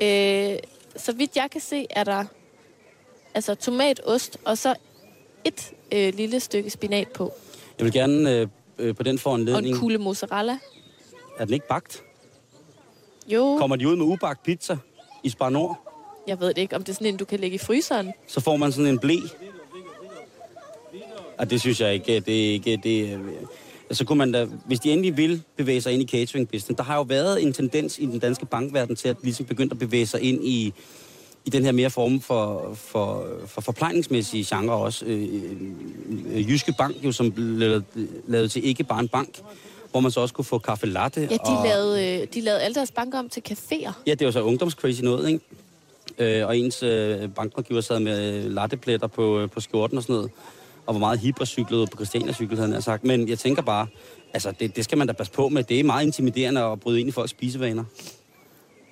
[0.02, 0.56] Øh,
[0.96, 2.24] så vidt jeg kan se, er der
[3.34, 4.74] altså tomat, ost og så
[5.44, 7.32] et øh, lille stykke spinat på.
[7.78, 9.76] Jeg vil gerne øh, øh, på den Og en foranledning...
[9.78, 10.58] kugle mozzarella.
[11.38, 12.02] Er den ikke bagt?
[13.28, 14.76] Jo, Kommer de ud med ubagt pizza
[15.22, 15.84] i Spar Nord,
[16.26, 18.12] jeg ved det ikke, om det er sådan en, du kan lægge i fryseren.
[18.26, 19.16] så får man sådan en blæ.
[21.38, 22.76] Og det synes jeg ikke, det er ikke...
[22.82, 23.20] Det,
[23.90, 26.82] så kunne man da, hvis de endelig vil bevæge sig ind i catering business, der
[26.82, 30.06] har jo været en tendens i den danske bankverden til at ligesom begynde at bevæge
[30.06, 30.72] sig ind i,
[31.44, 35.04] i den her mere form for, for, for forplejningsmæssige genre også.
[35.04, 35.28] Øh,
[36.32, 37.82] øh, Jyske Bank jo, som blev
[38.28, 39.40] lavet, til ikke bare en bank,
[39.90, 41.20] hvor man så også kunne få kaffe latte.
[41.20, 43.92] Ja, de, og, lavede, øh, de lavede alle deres banker om til caféer.
[44.06, 45.40] Ja, det var så ungdomscrazy noget, ikke?
[46.18, 50.30] Øh, og ens øh, bankrådgiver sad med lattepletter på, øh, på skjorten og sådan noget.
[50.88, 53.04] Og var meget og cyklede på Christiania cykel, havde jeg sagt.
[53.04, 53.86] Men jeg tænker bare,
[54.34, 55.64] altså det, det skal man da passe på med.
[55.64, 57.84] Det er meget intimiderende at bryde ind i folks spisevaner.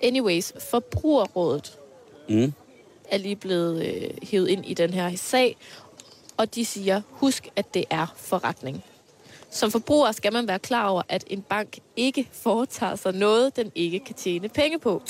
[0.02, 1.78] Anyways, Forbrugerrådet
[2.28, 2.52] Mm.
[3.10, 5.56] er lige blevet øh, hævet ind i den her sag,
[6.36, 8.84] og de siger, husk, at det er forretning.
[9.50, 13.72] Som forbruger skal man være klar over, at en bank ikke foretager sig noget, den
[13.74, 15.02] ikke kan tjene penge på.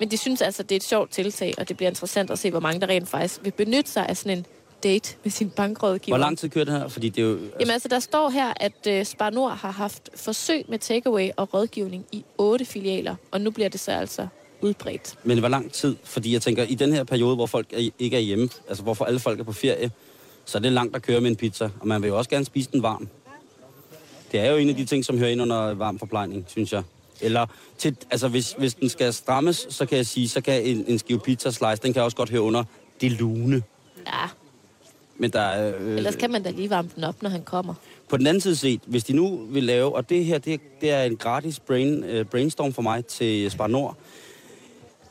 [0.00, 2.50] Men de synes altså, det er et sjovt tiltag, og det bliver interessant at se,
[2.50, 4.46] hvor mange der rent faktisk vil benytte sig af sådan en
[4.82, 6.16] date med sin bankrådgiver.
[6.16, 6.88] Hvor lang tid kører det her?
[6.88, 7.32] Fordi det er jo...
[7.32, 11.28] Altså, Jamen altså, der står her, at øh, Spar Nord har haft forsøg med takeaway
[11.36, 14.28] og rådgivning i otte filialer, og nu bliver det så altså
[14.60, 15.18] udbredt.
[15.24, 15.96] Men hvor lang tid?
[16.04, 19.04] Fordi jeg tænker, i den her periode, hvor folk er, ikke er hjemme, altså hvorfor
[19.04, 19.90] alle folk er på ferie,
[20.44, 21.70] så er det langt at køre med en pizza.
[21.80, 23.08] Og man vil jo også gerne spise den varm.
[24.32, 26.82] Det er jo en af de ting, som hører ind under varm forplejning, synes jeg.
[27.20, 27.46] Eller,
[27.78, 30.98] til, altså hvis, hvis den skal strammes, så kan jeg sige, så kan en, en
[30.98, 32.64] skive pizza slice, den kan også godt høre under
[33.00, 33.62] det lune.
[34.06, 34.28] Ja,
[35.18, 35.76] Men der er...
[35.80, 37.74] Øh, ellers kan man da lige varme den op, når han kommer.
[38.08, 40.90] På den anden side set, hvis de nu vil lave, og det her, det, det
[40.90, 43.96] er en gratis brain, uh, brainstorm for mig til Spar Nord.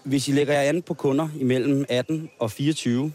[0.03, 3.11] Hvis I lægger jer an på kunder imellem 18 og 24,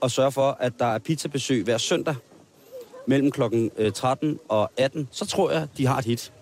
[0.00, 2.14] og sørger for, at der er pizzabesøg hver søndag
[3.06, 6.32] mellem klokken øh, 13 og 18, så tror jeg, de har et hit.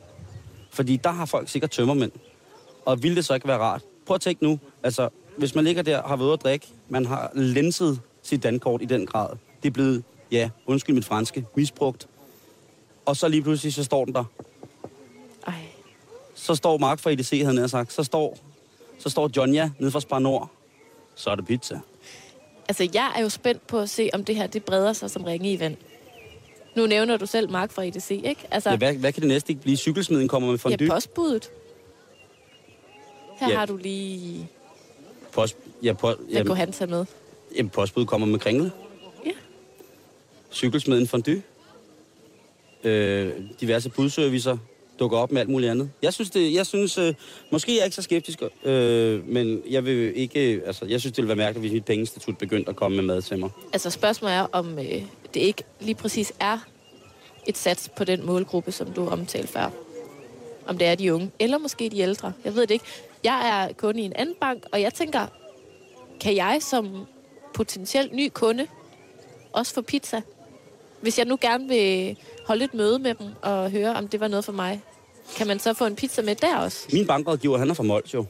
[0.71, 2.13] Fordi der har folk sikkert tømmermænd.
[2.85, 3.83] Og ville det så ikke være rart?
[4.07, 7.31] Prøv at tænke nu, altså, hvis man ligger der, har været at drikke, man har
[7.35, 9.29] lenset sit dankort i den grad.
[9.63, 12.09] Det er blevet, ja, undskyld mit franske, misbrugt.
[13.07, 14.25] Og så lige pludselig, så står den der.
[15.47, 15.55] Ej,
[16.35, 17.93] Så står Mark fra EDC, havde jeg sagt.
[17.93, 18.39] Så står,
[18.99, 20.51] så står Jonja nede fra Spar Nord.
[21.15, 21.81] Så er det pizza.
[22.69, 25.25] altså jeg er jo spændt på at se, om det her det breder sig som
[25.25, 25.77] ringe i vand.
[26.77, 28.37] Nu nævner du selv Mark fra EDC, ikke?
[28.51, 29.77] Altså, Ja, hvad, hvad kan det næste ikke blive?
[29.77, 30.87] Cykelsmeden kommer med fondue.
[30.87, 31.51] ja, postbuddet.
[33.41, 33.57] Her Ja.
[33.59, 34.49] har du lige...
[35.33, 37.05] Post, ja, po, Hvad jamen, kunne han tage med?
[37.57, 38.73] jamen, postbud kommer med kringle.
[40.53, 41.43] Cykelsmeden fondue.
[42.85, 44.57] Øh, diverse budservicer
[44.99, 45.91] dukker op med alt muligt andet.
[46.03, 47.15] Jeg synes, det, jeg synes øh,
[47.51, 51.13] måske er jeg ikke så skeptisk, øh, men jeg vil ikke, øh, altså, jeg synes,
[51.13, 53.51] det ville være mærkeligt, hvis mit pengeinstitut begyndte at komme med mad til mig.
[53.73, 55.03] Altså spørgsmålet er, om øh,
[55.35, 56.59] det ikke lige præcis er
[57.47, 59.71] et sats på den målgruppe, som du omtalte før.
[60.67, 62.33] Om det er de unge, eller måske de ældre.
[62.45, 62.85] Jeg ved det ikke.
[63.25, 65.27] Jeg er kunde i en anden bank, og jeg tænker,
[66.21, 67.07] kan jeg som
[67.55, 68.67] potentielt ny kunde
[69.53, 70.23] også få pizza?
[71.01, 74.29] Hvis jeg nu gerne vil holde et møde med dem og høre, om det var
[74.29, 74.83] noget for mig,
[75.37, 76.89] kan man så få en pizza med der også?
[76.93, 78.25] Min bankrådgiver, han er fra Mols jo.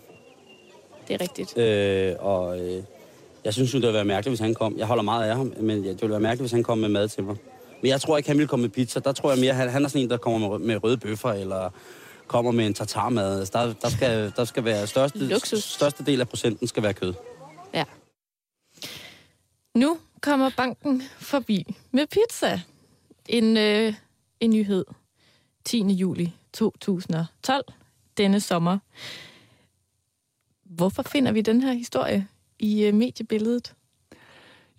[1.09, 1.59] Det er rigtigt.
[1.59, 2.83] Øh, og øh,
[3.45, 4.79] jeg synes jo, det ville være mærkeligt, hvis han kom.
[4.79, 7.09] Jeg holder meget af ham, men det ville være mærkeligt, hvis han kom med mad
[7.09, 7.37] til mig.
[7.83, 9.01] Men jeg tror ikke, han ville komme med pizza.
[9.01, 11.33] Der tror jeg mere, han, han er sådan en, der kommer med, med røde bøffer,
[11.33, 11.71] eller
[12.27, 13.39] kommer med en tartarmad.
[13.39, 15.65] Altså, der, der, skal, der skal være største, Luksus.
[15.65, 17.15] største del af procenten skal være kød.
[17.75, 17.85] Ja.
[19.75, 22.61] Nu kommer banken forbi med pizza.
[23.29, 23.95] En, øh,
[24.41, 24.85] en nyhed.
[25.65, 25.83] 10.
[25.83, 27.65] juli 2012,
[28.17, 28.79] denne sommer.
[30.65, 32.27] Hvorfor finder vi den her historie
[32.59, 33.75] i øh, mediebilledet?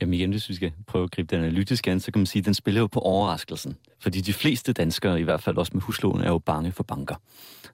[0.02, 2.40] Jamen igen, hvis vi skal prøve at gribe den analytisk an, så kan man sige,
[2.40, 3.78] at den spiller jo på overraskelsen.
[4.00, 7.16] Fordi de fleste danskere, i hvert fald også med huslån, er jo bange for banker.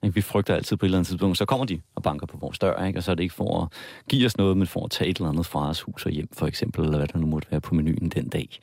[0.02, 0.14] Ikke?
[0.14, 2.58] Vi frygter altid på et eller andet tidspunkt, så kommer de og banker på vores
[2.58, 2.98] dør, ikke?
[2.98, 3.68] og så er det ikke for at
[4.08, 6.28] give os noget, men for at tage et eller andet fra os hus og hjem,
[6.32, 8.58] for eksempel, eller hvad der nu måtte være på menuen den dag.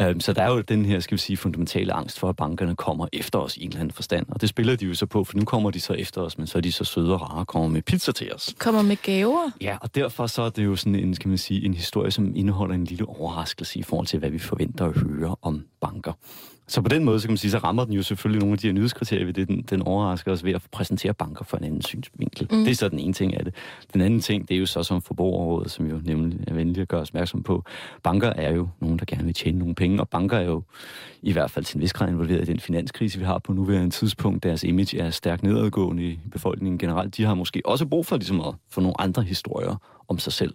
[0.00, 2.76] Øhm, så der er jo den her, skal vi sige, fundamentale angst for, at bankerne
[2.76, 4.26] kommer efter os i en eller anden forstand.
[4.28, 6.46] Og det spiller de jo så på, for nu kommer de så efter os, men
[6.46, 8.54] så er de så søde og rare og kommer med pizza til os.
[8.58, 9.50] Kommer med gaver.
[9.60, 12.36] Ja, og derfor så er det jo sådan en, skal man sige, en historie, som
[12.36, 16.12] indeholder en lille overraskelse i forhold til, hvad vi forventer at høre om banker.
[16.68, 18.58] Så på den måde, så kan man sige, så rammer den jo selvfølgelig nogle af
[18.58, 19.48] de her nyhedskriterier ved det.
[19.48, 22.48] Den, den overrasker os ved at præsentere banker for en anden synsvinkel.
[22.50, 22.64] Mm.
[22.64, 23.54] Det er så den ene ting af det.
[23.92, 26.88] Den anden ting, det er jo så som forbrugerrådet, som jo nemlig er venlig at
[26.88, 27.64] gøre os opmærksom på.
[28.02, 30.62] Banker er jo nogen, der gerne vil tjene nogle penge, og banker er jo
[31.22, 33.90] i hvert fald til en vis grad involveret i den finanskrise, vi har på nuværende
[33.90, 34.42] tidspunkt.
[34.42, 37.16] Deres image er stærkt nedadgående i befolkningen generelt.
[37.16, 39.76] De har måske også brug for ligesom at få nogle andre historier
[40.08, 40.54] om sig selv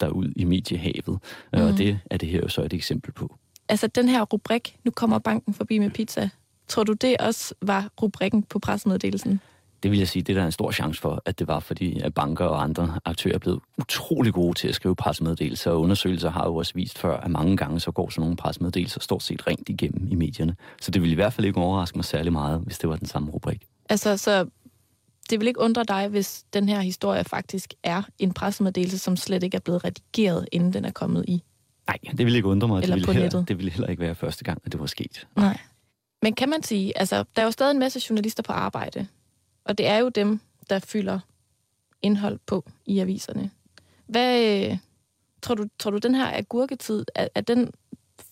[0.00, 1.18] derud i mediehavet.
[1.52, 1.60] Mm.
[1.60, 3.36] Og det er det her jo så et eksempel på
[3.68, 6.28] altså den her rubrik, nu kommer banken forbi med pizza,
[6.68, 9.40] tror du det også var rubrikken på pressemeddelelsen?
[9.82, 12.00] Det vil jeg sige, det er der en stor chance for, at det var, fordi
[12.00, 16.30] at banker og andre aktører er blevet utrolig gode til at skrive pressemeddelelser, og undersøgelser
[16.30, 19.46] har jo også vist før, at mange gange så går sådan nogle pressemeddelelser stort set
[19.46, 20.56] rent igennem i medierne.
[20.80, 23.06] Så det ville i hvert fald ikke overraske mig særlig meget, hvis det var den
[23.06, 23.62] samme rubrik.
[23.88, 24.46] Altså, så
[25.30, 29.42] det vil ikke undre dig, hvis den her historie faktisk er en pressemeddelelse, som slet
[29.42, 31.42] ikke er blevet redigeret, inden den er kommet i
[31.86, 32.82] Nej, det ville ikke undre mig.
[32.82, 33.38] Eller det på ville nettet.
[33.38, 35.26] Heller, det ville heller ikke være første gang, at det var sket.
[35.36, 35.58] Nej.
[36.22, 39.06] Men kan man sige, altså, der er jo stadig en masse journalister på arbejde,
[39.64, 41.20] og det er jo dem, der fylder
[42.02, 43.50] indhold på i aviserne.
[44.06, 44.78] Hvad, øh,
[45.42, 47.70] tror du, tror du den her agurketid, er, er den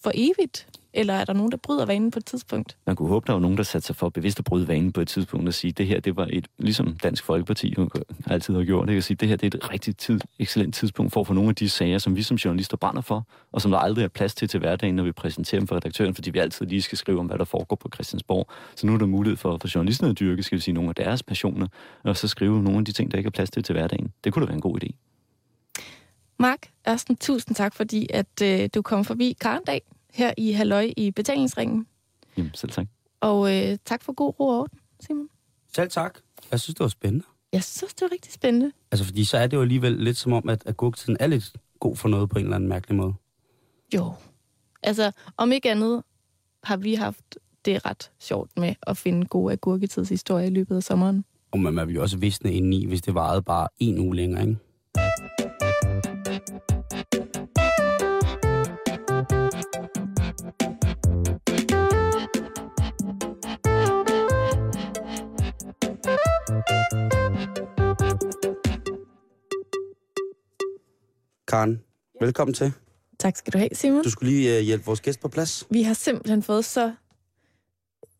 [0.02, 0.68] for evigt?
[0.94, 2.76] Eller er der nogen, der bryder vanen på et tidspunkt?
[2.86, 5.00] Man kunne håbe, der var nogen, der satte sig for bevidst at bryde vanen på
[5.00, 7.74] et tidspunkt og sige, det her, det var et, ligesom Dansk Folkeparti
[8.26, 11.12] altid har gjort, det kan sige, det her, det er et rigtig tid, excellent tidspunkt
[11.12, 13.70] for at få nogle af de sager, som vi som journalister brænder for, og som
[13.70, 16.38] der aldrig er plads til til hverdagen, når vi præsenterer dem for redaktøren, fordi vi
[16.38, 18.50] altid lige skal skrive om, hvad der foregår på Christiansborg.
[18.76, 20.94] Så nu er der mulighed for, for journalisterne at dyrke, skal vi sige, nogle af
[20.94, 21.66] deres passioner,
[22.04, 24.12] og så skrive nogle af de ting, der ikke er plads til til hverdagen.
[24.24, 24.88] Det kunne da være en god idé.
[26.38, 31.10] Mark Ørsten, tusind tak, fordi at øh, du kom forbi Karndag her i Halløj i
[31.10, 31.86] betalingsringen.
[32.36, 32.86] Jamen, selv tak.
[33.20, 35.28] Og øh, tak for god ro og orden, Simon.
[35.74, 36.18] Selv tak.
[36.50, 37.24] Jeg synes, det var spændende.
[37.52, 38.72] Jeg synes, det var rigtig spændende.
[38.90, 41.96] Altså, fordi så er det jo alligevel lidt som om, at agurktiden er lidt god
[41.96, 43.14] for noget på en eller anden mærkelig måde.
[43.94, 44.12] Jo.
[44.82, 46.02] Altså, om ikke andet
[46.64, 51.24] har vi haft det ret sjovt med at finde gode agurketidshistorier i løbet af sommeren.
[51.50, 54.42] Og man, man vil jo også visne indeni, hvis det varede bare en uge længere,
[54.42, 54.56] ikke?
[71.52, 71.82] Karen,
[72.20, 72.72] velkommen til.
[73.18, 74.02] Tak skal du have, Simon.
[74.04, 75.66] Du skulle lige uh, hjælpe vores gæst på plads.
[75.70, 76.92] Vi har simpelthen fået så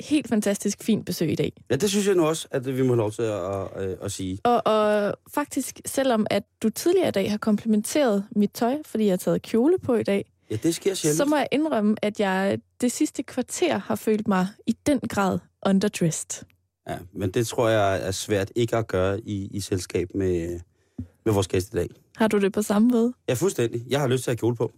[0.01, 1.53] helt fantastisk fint besøg i dag.
[1.71, 4.13] Ja, det synes jeg nu også, at vi må have lov til at, at, at
[4.13, 4.39] sige.
[4.45, 9.13] Og, og faktisk, selvom at du tidligere i dag har komplimenteret mit tøj, fordi jeg
[9.13, 11.17] har taget kjole på i dag, Ja, det sker sjældent.
[11.17, 15.39] så må jeg indrømme, at jeg det sidste kvarter har følt mig i den grad
[15.67, 16.45] underdressed.
[16.89, 20.61] Ja, men det tror jeg er svært ikke at gøre i, i selskab med,
[21.25, 21.89] med vores gæst i dag.
[22.17, 23.13] Har du det på samme måde?
[23.29, 23.85] Ja, fuldstændig.
[23.89, 24.73] Jeg har lyst til at have kjole på.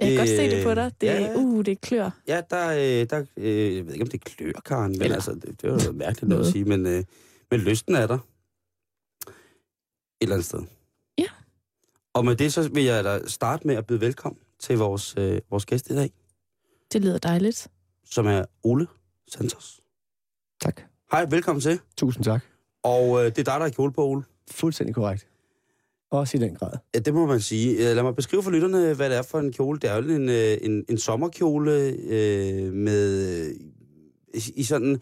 [0.00, 0.92] Jeg kan Det- godt se det på dig.
[1.00, 1.34] Det, ja.
[1.36, 2.10] uh, det klør.
[2.28, 5.34] Ja, der, øh, der øh, jeg ved ikke, om det klør, Karen, men Eller altså,
[5.34, 7.04] det, det er jo noget mærkeligt noget at sige, men, øh,
[7.50, 8.14] men lysten er der.
[8.14, 8.22] Et
[10.20, 10.60] eller andet sted.
[11.18, 11.26] Ja.
[12.14, 15.40] Og med det, så vil jeg da starte med at byde velkommen til vores, øh,
[15.50, 16.10] vores gæst i dag,
[16.92, 17.68] Det lyder dejligt.
[18.04, 18.86] som er Ole
[19.28, 19.80] Santos.
[20.60, 20.80] Tak.
[21.10, 21.80] Hej, velkommen til.
[21.96, 22.44] Tusind tak.
[22.82, 24.22] Og øh, det er dig, der har kjole på, Ole.
[24.50, 25.26] Fuldstændig korrekt.
[26.18, 26.70] Også i den grad.
[26.94, 27.90] Ja, det må man sige.
[27.90, 29.78] Øh, Lad mig beskrive for lytterne, hvad det er for en kjole.
[29.78, 31.72] Det er jo en, øh, en, en sommerkjole
[32.08, 33.54] øh, med øh,
[34.34, 35.00] i- i sådan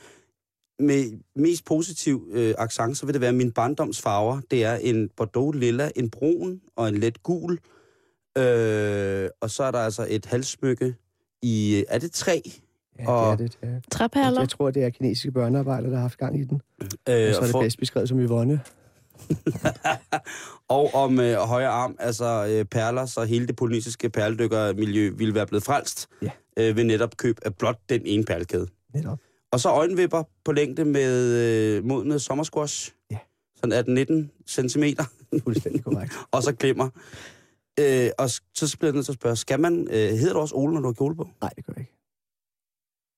[0.79, 1.05] med
[1.37, 4.41] mest positiv øh, accent, så vil det være min barndomsfarver.
[4.51, 7.59] Det er en bordeaux lilla, en brun og en let gul.
[8.39, 10.95] Øh, og så er der altså et halssmykke
[11.43, 12.41] i, er det træ?
[12.99, 13.59] Ja, Og- det er det.
[13.75, 13.81] er.
[13.91, 14.41] Træperler.
[14.41, 16.61] Jeg tror, det er kinesiske børnearbejdere, der har haft gang i den.
[16.83, 18.61] Øh, Og så er det for, bedst beskrevet som Yvonne.
[20.69, 25.47] og om øh, højre arm, altså øh, perler, så hele det polynesiske perledykkermiljø ville være
[25.47, 26.09] blevet frelst.
[26.23, 26.31] Ja.
[26.57, 28.67] øh, ved netop køb af blot den ene perlekæde.
[28.95, 29.19] Netop.
[29.53, 32.93] Og så øjenvipper på længde med øh, modne sommersquash.
[33.11, 33.19] Ja.
[33.57, 34.85] Sådan 18-19 cm.
[35.45, 36.13] Fuldstændig korrekt.
[36.33, 36.89] og så glimmer.
[37.81, 40.55] Øh, og så bliver jeg nødt til at spørge, skal man, øh, hedder du også
[40.55, 41.29] Ole, når du har kjole på?
[41.41, 41.99] Nej, det gør jeg ikke.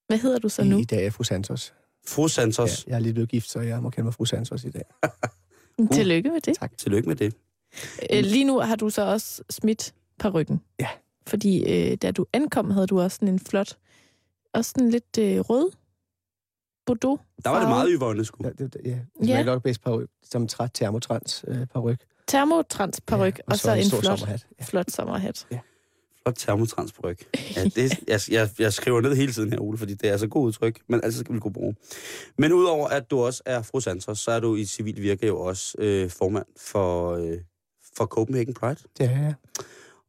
[0.07, 0.79] Hvad hedder du så nu?
[0.79, 1.75] I dag er jeg fru Santos.
[2.07, 4.65] Fru Santos, Ja, jeg er lige blevet gift, så jeg må kalde mig fru Santos
[4.65, 4.83] i dag.
[5.93, 6.57] Tillykke med det.
[6.57, 6.79] Tak.
[6.79, 7.35] tillykke med det.
[8.13, 10.61] Øh, lige nu har du så også smidt på ryggen.
[10.81, 10.89] Ja.
[11.27, 13.77] Fordi øh, da du ankom, havde du også sådan en flot,
[14.55, 15.71] også sådan lidt øh, rød
[16.87, 17.21] Bordeaux.
[17.45, 18.45] Der var det meget yvonne, sgu.
[18.45, 18.91] Ja, det, ja.
[19.21, 19.43] det Ja.
[19.43, 21.97] nok bedst på som træt termotrans øh, på ryg.
[22.29, 24.47] Termotrans på ryg, og, så, en stor flot, sommerhat.
[24.59, 24.65] Ja.
[24.65, 25.47] flot sommerhat.
[25.49, 25.61] Flot
[26.31, 27.19] termotrans på ryg.
[27.57, 30.27] Ja, det, jeg, jeg, jeg skriver ned hele tiden her, Ole, fordi det er så
[30.27, 31.75] god udtryk, men altså skal vi kunne bruge.
[32.39, 35.41] Men udover at du også er fru Santos, så er du i civil virke jo
[35.41, 37.39] også øh, formand for, øh,
[37.97, 38.77] for Copenhagen Pride.
[38.99, 39.35] Det er jeg.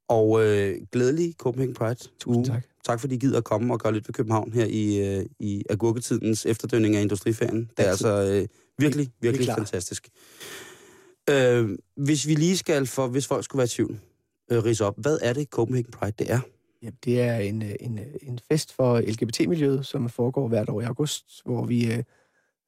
[0.07, 1.99] Og øh, glædelig Copenhagen Pride.
[2.19, 2.63] Tusind tak.
[2.85, 5.63] Tak fordi I gider at komme og gøre lidt ved København her i, øh, i
[5.69, 7.69] agurketidens efterdønning af industriferien.
[7.77, 8.05] Det er Altid.
[8.05, 8.47] altså øh,
[8.77, 10.09] virkelig, virkelig fantastisk.
[11.29, 13.99] Øh, hvis vi lige skal, for hvis folk skulle være i tvivl,
[14.51, 16.39] øh, rise op, hvad er det Copenhagen Pride det er?
[16.83, 20.81] Ja, det er en, øh, en, øh, en fest for LGBT-miljøet, som foregår hvert år
[20.81, 22.03] i august, hvor vi øh,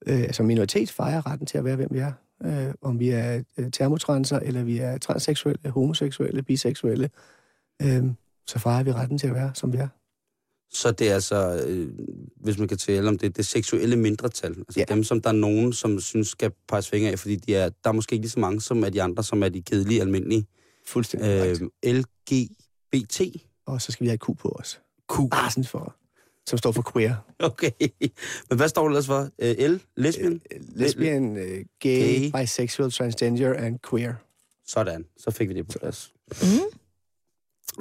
[0.08, 2.12] øh, som minoritet fejrer retten til at være, hvem vi er.
[2.46, 7.10] Øh, om vi er øh, termotranser, eller vi er transseksuelle, homoseksuelle, biseksuelle,
[7.82, 8.04] øh,
[8.48, 9.88] så fejrer vi retten til at være, som vi er.
[10.72, 11.90] Så det er altså, øh,
[12.36, 14.52] hvis man kan tale om det, det seksuelle mindretal.
[14.58, 14.86] Altså Ja.
[14.90, 17.90] dem, som der er nogen, som synes skal peges fingre af, fordi de er, der
[17.90, 20.46] er måske ikke lige så mange, som er de andre, som er de kedelige, almindelige.
[20.88, 23.22] Fuldstændig Øh, LGBT.
[23.66, 24.82] Og så skal vi have Q på os.
[25.14, 25.16] Q.
[25.50, 25.96] Sådan for,
[26.48, 27.16] som står for queer.
[27.40, 27.72] Okay.
[28.50, 29.30] Men hvad står det ellers for?
[29.40, 29.82] Øh, L?
[29.96, 30.42] Lesbian?
[30.52, 32.42] Øh, Lesbian, øh, gay, Gay.
[32.42, 34.14] bisexual, transgender and queer.
[34.68, 35.06] Sådan.
[35.18, 36.14] Så fik vi det på plads.
[36.42, 36.78] Mm.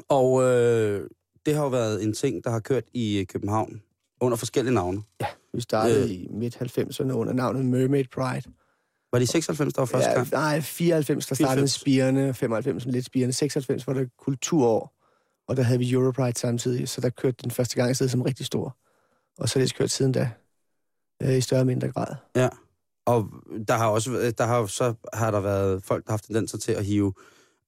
[0.08, 1.10] Og øh,
[1.46, 3.82] det har jo været en ting, der har kørt i København
[4.20, 5.02] under forskellige navne.
[5.52, 6.10] Vi startede øh.
[6.10, 8.52] i midt-90'erne under navnet Mermaid Pride.
[9.16, 10.30] Var det i 96, der var første ja, gang?
[10.32, 11.70] Nej, 94, der startede 94.
[11.72, 14.92] spirene, 95 lidt spirene, 96 var der kulturår,
[15.48, 18.46] og der havde vi Europride samtidig, så der kørte den første gang afsted som rigtig
[18.46, 18.76] stor.
[19.38, 20.30] Og så er det kørt siden da,
[21.22, 22.14] øh, i større og mindre grad.
[22.36, 22.48] Ja.
[23.06, 23.28] Og
[23.68, 26.58] der har også været- der har, så har der været folk, der har haft tendenser
[26.58, 27.12] til at hive,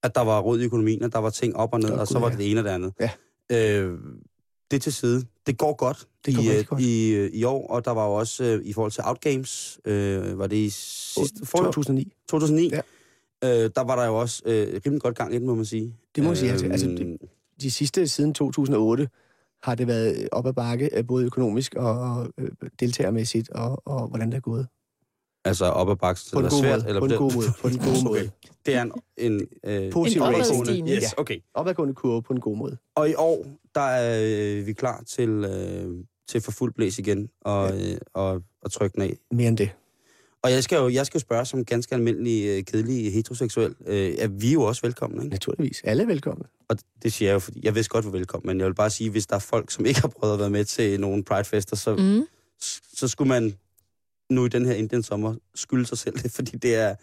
[0.02, 2.06] at der var råd i økonomien, og der var ting op og ned, Åh, og
[2.08, 2.92] så var det det ene og det andet.
[3.00, 3.10] Ja.
[3.52, 3.98] Øh,
[4.70, 5.24] det til side.
[5.46, 6.80] Det går godt, Det går i, øh, godt.
[6.82, 10.38] I, øh, i år, og der var jo også øh, i forhold til Outgames, øh,
[10.38, 11.64] var det i sidste forår?
[11.64, 12.12] 2009.
[12.28, 12.80] 2009, Ja.
[13.64, 15.96] øh, der var der jo også øh, rimelig godt gang i den, må man sige.
[16.14, 17.18] Det må man sige, altså, altså, det-
[17.60, 19.08] De sidste, siden 2008,
[19.62, 22.50] har det været op ad bakke, øh, både økonomisk og, og øh,
[22.80, 24.66] deltagermæssigt, og, og hvordan det er gået.
[25.48, 26.78] Altså op ad bakke, så På det den er gode svært?
[26.78, 26.88] måde.
[26.88, 27.46] Eller På den den- gode måde.
[27.62, 28.20] På den gode måde.
[28.20, 28.30] Okay.
[28.66, 28.92] Det er en...
[29.16, 30.94] en øh, Positiv En opadgående.
[30.94, 31.08] Yes, Ja.
[31.16, 31.38] okay.
[31.54, 32.76] Opadgående kurve på en god måde.
[32.94, 34.20] Og i år, der er
[34.58, 38.94] øh, vi klar til, øh, til for fuld blæs igen og, øh, og, og trykke
[38.94, 39.16] den af.
[39.30, 39.70] Mere end det.
[40.42, 44.14] Og jeg skal jo, jeg skal jo spørge som ganske almindelig, øh, kedelig heteroseksuel, øh,
[44.18, 45.28] er vi jo også velkomne, ikke?
[45.28, 45.80] Naturligvis.
[45.84, 46.44] Alle er velkomne.
[46.68, 48.90] Og det siger jeg jo, fordi jeg vidste godt, hvor velkommen, men jeg vil bare
[48.90, 51.76] sige, hvis der er folk, som ikke har prøvet at være med til nogle Pride-fester,
[51.76, 52.02] så, mm.
[52.02, 52.22] Mm.
[52.94, 53.54] så skulle man
[54.30, 56.94] nu i den her Indian sommer skylde sig selv det, fordi det er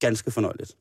[0.00, 0.76] ganske fornøjeligt.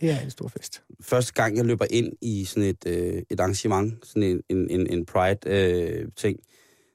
[0.00, 0.82] Det er en stor fest.
[1.00, 4.86] første gang, jeg løber ind i sådan et, øh, et arrangement, sådan en, en, en,
[4.92, 6.40] en Pride-ting,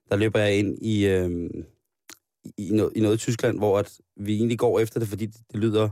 [0.10, 1.50] der løber jeg ind i, øh,
[2.58, 5.42] i, noget, i noget i Tyskland, hvor at vi egentlig går efter det, fordi det,
[5.52, 5.90] det lyder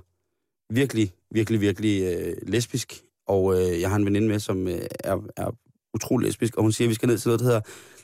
[0.70, 3.04] virkelig, virkelig, virkelig øh, lesbisk.
[3.28, 5.56] Og øh, jeg har en veninde med, som øh, er, er
[5.94, 7.62] utrolig lesbisk, og hun siger, at vi skal ned til noget, der hedder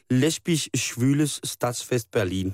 [0.09, 2.53] Lesbisch Schwules Stadsfest Berlin.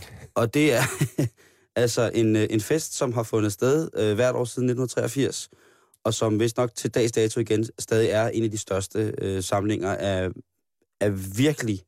[0.40, 0.82] og det er
[1.82, 5.48] altså en, øh, en fest, som har fundet sted øh, hvert år siden 1983,
[6.04, 9.42] og som vist nok til dags dato igen stadig er en af de største øh,
[9.42, 10.30] samlinger af,
[11.00, 11.82] af virkelig,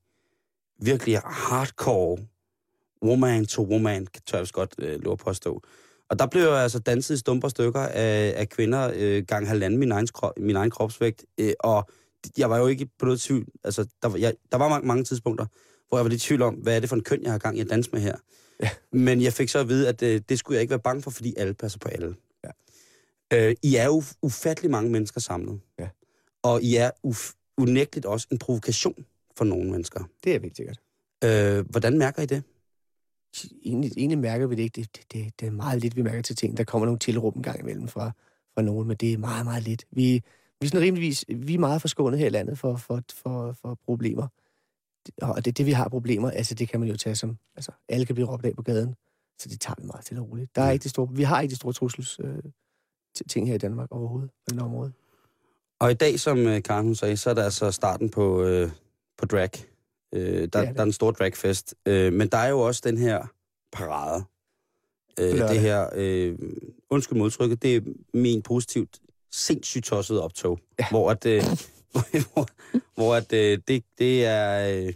[0.81, 2.19] virkelig hardcore
[3.03, 5.63] woman to woman, tør jeg vist godt øh, lov at påstå.
[6.11, 9.81] Og der blev jeg altså danset i stumper stykker af, af kvinder øh, gang halvanden
[9.81, 11.25] min egen, krop, min egen kropsvægt.
[11.39, 11.89] Øh, og
[12.39, 13.47] jeg var jo ikke på noget tvivl.
[13.65, 15.47] Altså, der, var, jeg, der var mange, mange tidspunkter,
[15.89, 17.39] hvor jeg var lidt i tvivl om, hvad er det for en køn, jeg har
[17.39, 18.17] gang i at danse med her.
[18.63, 18.71] Ja.
[18.93, 21.11] Men jeg fik så at vide, at øh, det skulle jeg ikke være bange for,
[21.11, 22.15] fordi alle passer på alle.
[22.45, 22.51] Ja.
[23.33, 25.61] Øh, I er jo ufattelig mange mennesker samlet.
[25.79, 25.89] Ja.
[26.43, 29.05] Og I er uf- unægteligt også en provokation
[29.37, 30.05] for nogle mennesker.
[30.25, 30.81] Det er helt sikkert.
[31.25, 32.43] Øh, hvordan mærker I det?
[33.65, 34.81] Egentlig, egentlig mærker vi det ikke.
[34.81, 36.57] Det, det, det, det er meget lidt, vi mærker til ting.
[36.57, 38.11] Der kommer nogle tilråb en gang imellem fra,
[38.55, 39.85] fra nogen, men det er meget, meget lidt.
[39.91, 40.23] Vi,
[40.61, 43.79] vi er sådan rimeligvis, vi er meget forskånet her i landet for, for, for, for
[43.85, 44.29] problemer.
[45.23, 48.07] Og det, det, vi har problemer, altså det kan man jo tage som, altså alle
[48.07, 48.95] kan blive råbt af på gaden,
[49.39, 50.57] så det tager vi meget til og roligt.
[50.57, 50.73] Der er Mm.
[50.73, 52.39] ikke det store, vi har ikke de store trussels øh,
[53.29, 54.93] ting her i Danmark overhovedet på den område.
[55.81, 58.71] Og i dag, som øh, Karen hun sagde, så er det altså starten på, øh,
[59.19, 59.51] på drag.
[60.15, 60.53] Øh, der, det.
[60.53, 61.75] der er en stor dragfest.
[61.87, 63.27] Øh, men der er jo også den her
[63.73, 64.25] parade.
[65.21, 65.55] Øh, Lørdag.
[65.55, 66.39] det her, øh,
[66.91, 67.81] undskyld modtrykket, det er
[68.15, 68.99] min positivt
[69.33, 70.59] sindssygt tossede optog.
[70.79, 70.87] Ja.
[70.91, 71.43] Hvor at, øh,
[72.33, 72.47] hvor,
[72.95, 74.69] hvor at, øh, det, det er...
[74.87, 74.93] Øh,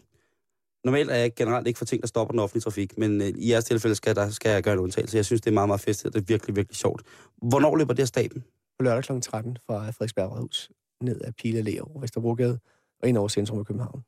[0.84, 3.50] normalt er jeg generelt ikke for ting, der stopper den offentlige trafik, men øh, i
[3.50, 5.16] jeres tilfælde skal, der, skal jeg gøre en undtagelse.
[5.16, 7.02] Jeg synes, det er meget, meget festigt, det er virkelig, virkelig sjovt.
[7.36, 8.44] Hvornår løber det af staben?
[8.78, 9.20] På lørdag kl.
[9.20, 10.70] 13 fra Frederiksberg Rådhus
[11.00, 12.58] ned ad Pile Allé over Vesterbrogade
[13.02, 14.02] og ind over centrum af København.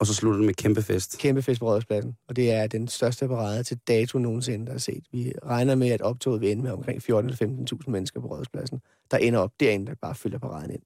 [0.00, 1.18] Og så slutter det med kæmpe fest.
[1.18, 4.78] Kæmpe fest på Rådhuspladsen, og det er den største parade til dato nogensinde, der er
[4.78, 5.04] set.
[5.12, 8.80] Vi regner med, at optoget vil ende med omkring 14-15.000 mennesker på Rådhuspladsen,
[9.10, 10.82] der ender op derinde, der bare fylder paraden ind.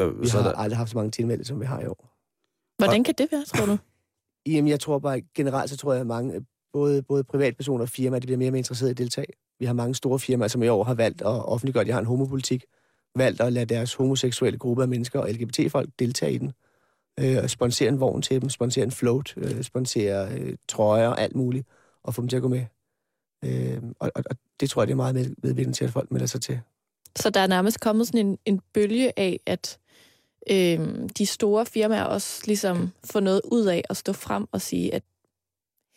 [0.00, 2.12] Øh, Vi så har der, aldrig haft så mange tilmeldte, som vi har i år.
[2.78, 3.78] Hvordan kan det være, tror du?
[4.52, 8.20] Jamen, jeg tror bare, generelt så tror jeg, at mange, både, både privatpersoner og firmaer,
[8.20, 9.26] de bliver mere og mere interesserede i at deltage.
[9.58, 12.00] Vi har mange store firmaer, som i år har valgt at offentliggøre, at de har
[12.00, 12.64] en homopolitik,
[13.16, 16.52] valgt at lade deres homoseksuelle gruppe af mennesker og LGBT-folk deltage i den.
[17.20, 21.20] Øh, og sponsere en vogn til dem, sponsere en float, øh, sponsere øh, trøjer og
[21.20, 21.66] alt muligt,
[22.02, 22.64] og få dem til at gå med.
[23.44, 26.10] Øh, og, og, og det tror jeg, det er meget med, medvirkende til, at folk
[26.10, 26.60] melder sig til.
[27.16, 29.78] Så der er nærmest kommet sådan en, en bølge af, at
[30.50, 34.94] øhm, de store firmaer også ligesom får noget ud af at stå frem og sige,
[34.94, 35.02] at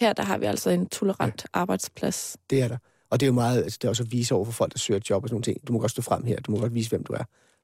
[0.02, 2.38] her der har vi altså en tolerant arbejdsplads.
[2.50, 2.78] Det er der.
[3.10, 4.80] Og det er jo meget, altså det er også at vise over for folk, der
[4.80, 5.68] søger et job og sådan nogle ting.
[5.68, 7.24] Du må godt stå frem her, du må godt vise, hvem du er.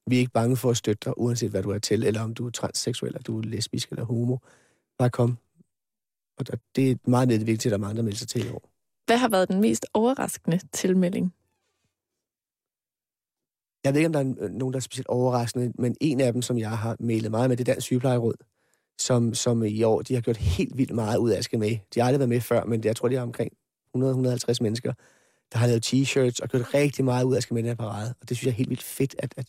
[0.10, 2.34] Vi er ikke bange for at støtte dig, uanset hvad du er til, eller om
[2.34, 4.38] du er transseksuel, eller du er lesbisk eller homo.
[4.98, 5.38] Bare kom.
[6.38, 8.70] Og det er meget til, at der er mange, der melder sig til i år.
[9.06, 11.34] Hvad har været den mest overraskende tilmelding?
[13.86, 16.42] Jeg ved ikke, om der er nogen, der er specielt overraskende, men en af dem,
[16.42, 18.34] som jeg har mailet meget med, det er Dansk Sygeplejeråd,
[19.00, 21.78] som, som i år, de har gjort helt vildt meget ud af at skal med.
[21.94, 23.52] De har aldrig været med før, men jeg tror, de har omkring
[23.98, 24.02] 100-150
[24.62, 24.94] mennesker,
[25.54, 27.76] der har lavet t-shirts og gjort rigtig meget ud af at skal med den her
[27.76, 28.14] parade.
[28.22, 29.48] Og det synes jeg er helt vildt fedt, at, at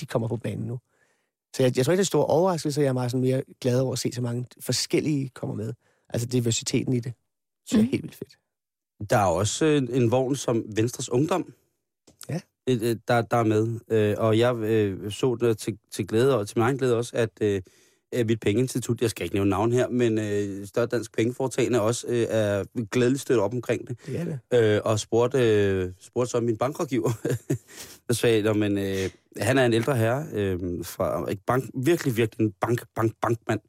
[0.00, 0.78] de kommer på banen nu.
[1.56, 3.42] Så jeg, jeg tror ikke, det er en stor overraskelse, jeg er meget sådan mere
[3.60, 5.72] glad over at se så mange forskellige kommer med.
[6.08, 7.12] Altså diversiteten i det,
[7.66, 7.90] synes jeg er Mhm.
[7.90, 8.38] helt vildt fedt.
[9.10, 11.52] Der er også en vogn som Venstres Ungdom,
[13.08, 13.80] der, der er med.
[13.90, 17.12] Øh, og jeg øh, så det til, til glæde, og til min egen glæde også,
[17.16, 17.62] at øh,
[18.26, 22.26] mit pengeinstitut, jeg skal ikke nævne navn her, men øh, Større Dansk Pengeforetagende også øh,
[22.30, 23.98] er glædeligt støttet op omkring det.
[24.06, 24.74] Det er det.
[24.74, 27.10] Øh, og spurgte, øh, spurgte så min bankrådgiver,
[28.08, 32.16] og sagde, "Nå, men øh, han er en ældre herre, øh, fra ikke bank, virkelig,
[32.16, 33.60] virkelig en bank, bank, bankmand.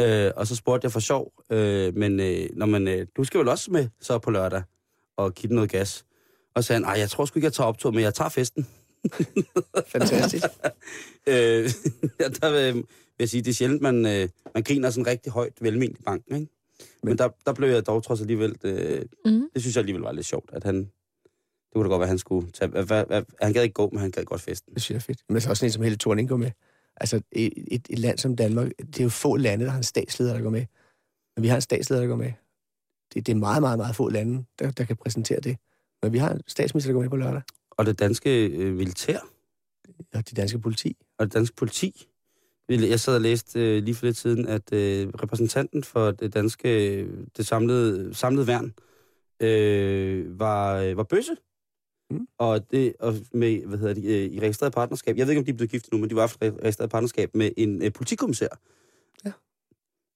[0.00, 3.40] Øh, og så spurgte jeg for sjov, øh, men, øh, når man, øh, du skal
[3.40, 4.62] vel også med så på lørdag
[5.16, 6.04] og give den noget gas.
[6.54, 8.28] Og så sagde han, "Ej, jeg tror sgu ikke, jeg tager optog, men jeg tager
[8.28, 8.66] festen.
[9.92, 10.44] Fantastisk.
[11.32, 11.70] øh,
[12.20, 12.84] ja, der vil, vil
[13.18, 16.34] jeg sige, det er sjældent, man, øh, man griner sådan rigtig højt velment i banken,
[16.34, 16.52] ikke?
[17.02, 19.48] Men, men der, der blev jeg dog trods alligevel, øh, Mm.
[19.54, 22.08] det synes jeg alligevel var lidt sjovt, at han, det kunne da godt være, at
[22.08, 24.74] han skulle tage, hvad, hvad, han gad ikke gå, men han gad godt festen.
[24.74, 25.22] Det synes jeg er fedt.
[25.28, 26.50] Men så også en som Helle Thorning går med.
[26.96, 29.84] Altså et, et, et land som Danmark, det er jo få lande, der har en
[29.84, 30.66] statsleder, der går med.
[31.36, 32.32] Men vi har en statsleder, der går med.
[33.14, 35.56] Det, det er meget, meget, meget få lande, der, der kan præsentere det.
[36.02, 37.42] Men vi har en statsminister, der går med på lørdag.
[37.70, 39.18] Og det danske øh, militær
[40.14, 40.96] Og det danske politi.
[41.18, 42.08] og det danske politi.
[42.68, 46.68] Jeg sad og læste øh, lige for lidt siden, at øh, repræsentanten for det danske,
[47.36, 48.74] det samlede, samlede værn,
[49.40, 51.36] øh, var, øh, var bøsse.
[52.10, 52.26] Mm.
[52.38, 55.16] Og det og med, hvad hedder det, øh, i registreret partnerskab.
[55.16, 57.34] Jeg ved ikke, om de er blevet gift nu, men de var i registreret partnerskab
[57.34, 58.48] med en øh, politikommissær.
[59.24, 59.32] Ja.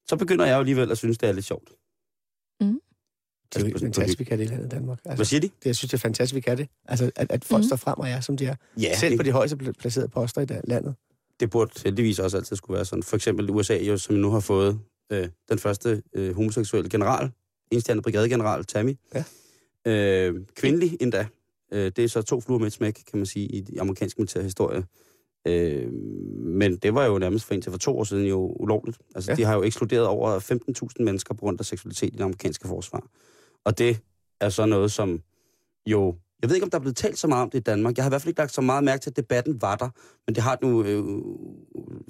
[0.09, 1.72] Så begynder jeg jo alligevel at synes, det er lidt sjovt.
[3.55, 4.99] Det er jo fantastisk, vi kan det i landet Danmark.
[5.03, 5.47] Hvad Altså, siger de?
[5.49, 6.68] det, jeg synes, det er fantastisk, vi kan det.
[6.88, 7.68] Altså, at, at folk Mhm.
[7.68, 8.55] står frem og er, som de er.
[8.80, 10.94] Ja, Selv det, på de højeste pla- placerede poster i landet.
[11.40, 13.03] det burde heldigvis også altid skulle være sådan.
[13.03, 14.78] For eksempel USA, jo, som nu har fået
[15.12, 17.30] øh, den første øh, homoseksuelle general,
[17.70, 18.94] enstjerne brigadegeneral, Tammy.
[19.14, 19.24] Ja.
[19.86, 21.26] Øh, kvindelig endda.
[21.72, 24.20] Øh, det er så to fluer med et smæk, kan man sige, i de amerikanske
[24.20, 24.84] militærhistorie.
[25.47, 25.92] Øh,
[26.32, 28.99] men det var jo nærmest for indtil for to år siden jo ulovligt.
[29.14, 29.36] Altså, ja.
[29.36, 30.38] de har jo ekskluderet over
[30.99, 33.07] 15.000 mennesker på grund af seksualitet i det amerikanske forsvar.
[33.66, 34.00] Og det
[34.40, 35.20] er så noget, som
[35.86, 36.14] jo...
[36.42, 37.96] Jeg ved ikke, om der er blevet talt så meget om det i Danmark.
[37.96, 39.88] Jeg har i hvert fald ikke lagt så meget mærke til, at debatten var der.
[40.26, 41.04] Men det har det nu øh,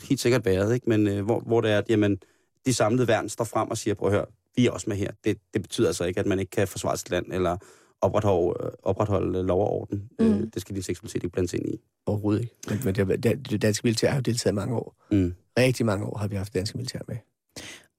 [0.09, 0.89] helt sikkert været, ikke?
[0.89, 2.19] Men øh, hvor, hvor det er, at jamen,
[2.67, 4.27] de samlede værn står frem og siger, prøv at høre,
[4.57, 5.11] vi er også med her.
[5.25, 7.57] Det, det betyder altså ikke, at man ikke kan forsvare sit land, eller
[8.01, 10.09] opretholde, øh, opretholde lov og orden.
[10.19, 10.27] Mm.
[10.27, 10.51] Øh, Mm.
[10.51, 11.81] det skal din seksualitet ikke blandes ind i.
[12.07, 12.55] Overhovedet ikke.
[12.69, 14.95] Men, men det, det, danske militær har jo deltaget i mange år.
[15.11, 15.35] Mm.
[15.59, 17.17] Rigtig mange år har vi haft danske militær med.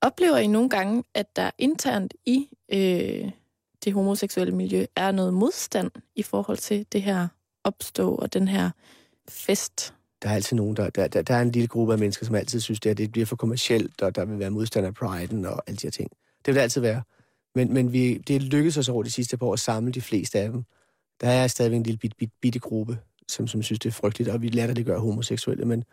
[0.01, 3.31] Oplever I nogle gange, at der internt i øh,
[3.83, 7.27] det homoseksuelle miljø er noget modstand i forhold til det her
[7.63, 8.69] opstå og den her
[9.29, 9.93] fest?
[10.21, 12.35] der er altid nogen, der, der, der, der er en lille gruppe af mennesker, som
[12.35, 15.45] altid synes, det, at det bliver for kommercielt, og der vil være modstand af priden
[15.45, 16.09] og alle de her ting.
[16.09, 17.03] Det vil det altid være.
[17.55, 20.39] Men, men vi, det lykkedes os over de sidste par år at samle de fleste
[20.39, 20.63] af dem.
[21.21, 22.97] Der er stadigvæk en lille bit, bit, bitte gruppe,
[23.27, 25.83] som, som synes, det er frygteligt, og vi lader det gøre homoseksuelle, men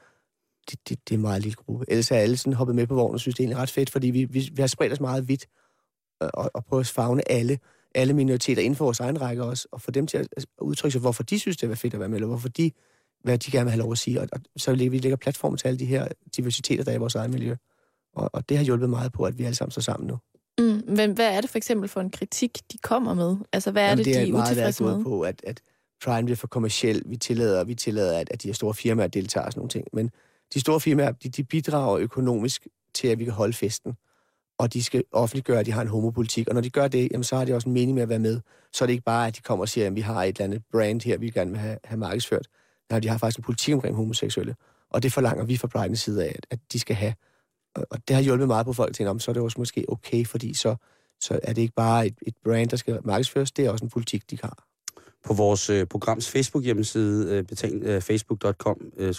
[0.71, 1.85] det, det, det er en meget lille gruppe.
[1.89, 3.91] Ellers er alle sådan hoppet med på vognen og synes, det er egentlig ret fedt,
[3.91, 5.47] fordi vi, vi, vi har spredt os meget vidt
[6.31, 7.59] og, og prøvet at fagne alle,
[7.95, 11.01] alle minoriteter inden for vores egen række også, og få dem til at udtrykke sig,
[11.01, 12.71] hvorfor de synes, det er fedt at være med, eller hvorfor de,
[13.23, 14.21] hvad de gerne vil have lov at sige.
[14.21, 17.15] Og, og så vi lægger platform til alle de her diversiteter, der er i vores
[17.15, 17.57] eget miljø.
[18.15, 20.19] Og, og det har hjulpet meget på, at vi alle sammen står sammen nu.
[20.59, 23.37] Mm, men hvad er det for eksempel for en kritik, de kommer med?
[23.53, 25.05] Altså, hvad er Jamen, det, det er de er meget utilfredse med?
[25.05, 25.61] på, at, at
[26.05, 27.03] Prime bliver for kommersiel.
[27.07, 29.87] Vi tillader, vi tillader at, at de her store firmaer deltager og sådan nogle ting.
[29.93, 30.11] Men
[30.55, 33.97] de store firmaer, de, de bidrager økonomisk til, at vi kan holde festen.
[34.59, 36.49] Og de skal offentliggøre, at de har en homopolitik.
[36.49, 38.19] Og når de gør det, jamen, så har de også en mening med at være
[38.19, 38.41] med.
[38.73, 40.45] Så er det ikke bare, at de kommer og siger, at vi har et eller
[40.45, 42.47] andet brand her, vi gerne vil have, have markedsført.
[42.91, 44.55] Nej, de har faktisk en politik omkring homoseksuelle.
[44.91, 47.15] Og det forlanger vi fra Pride's side af, at, at de skal have.
[47.75, 49.61] Og, og det har hjulpet meget på folk at tænke, om så er det også
[49.61, 50.77] måske okay, fordi så,
[51.21, 53.91] så er det ikke bare et, et brand, der skal markedsføres, det er også en
[53.91, 54.65] politik, de har.
[55.25, 59.15] På vores øh, programs Facebook-hjemmeside, øh, betal, øh, facebook.com, øh,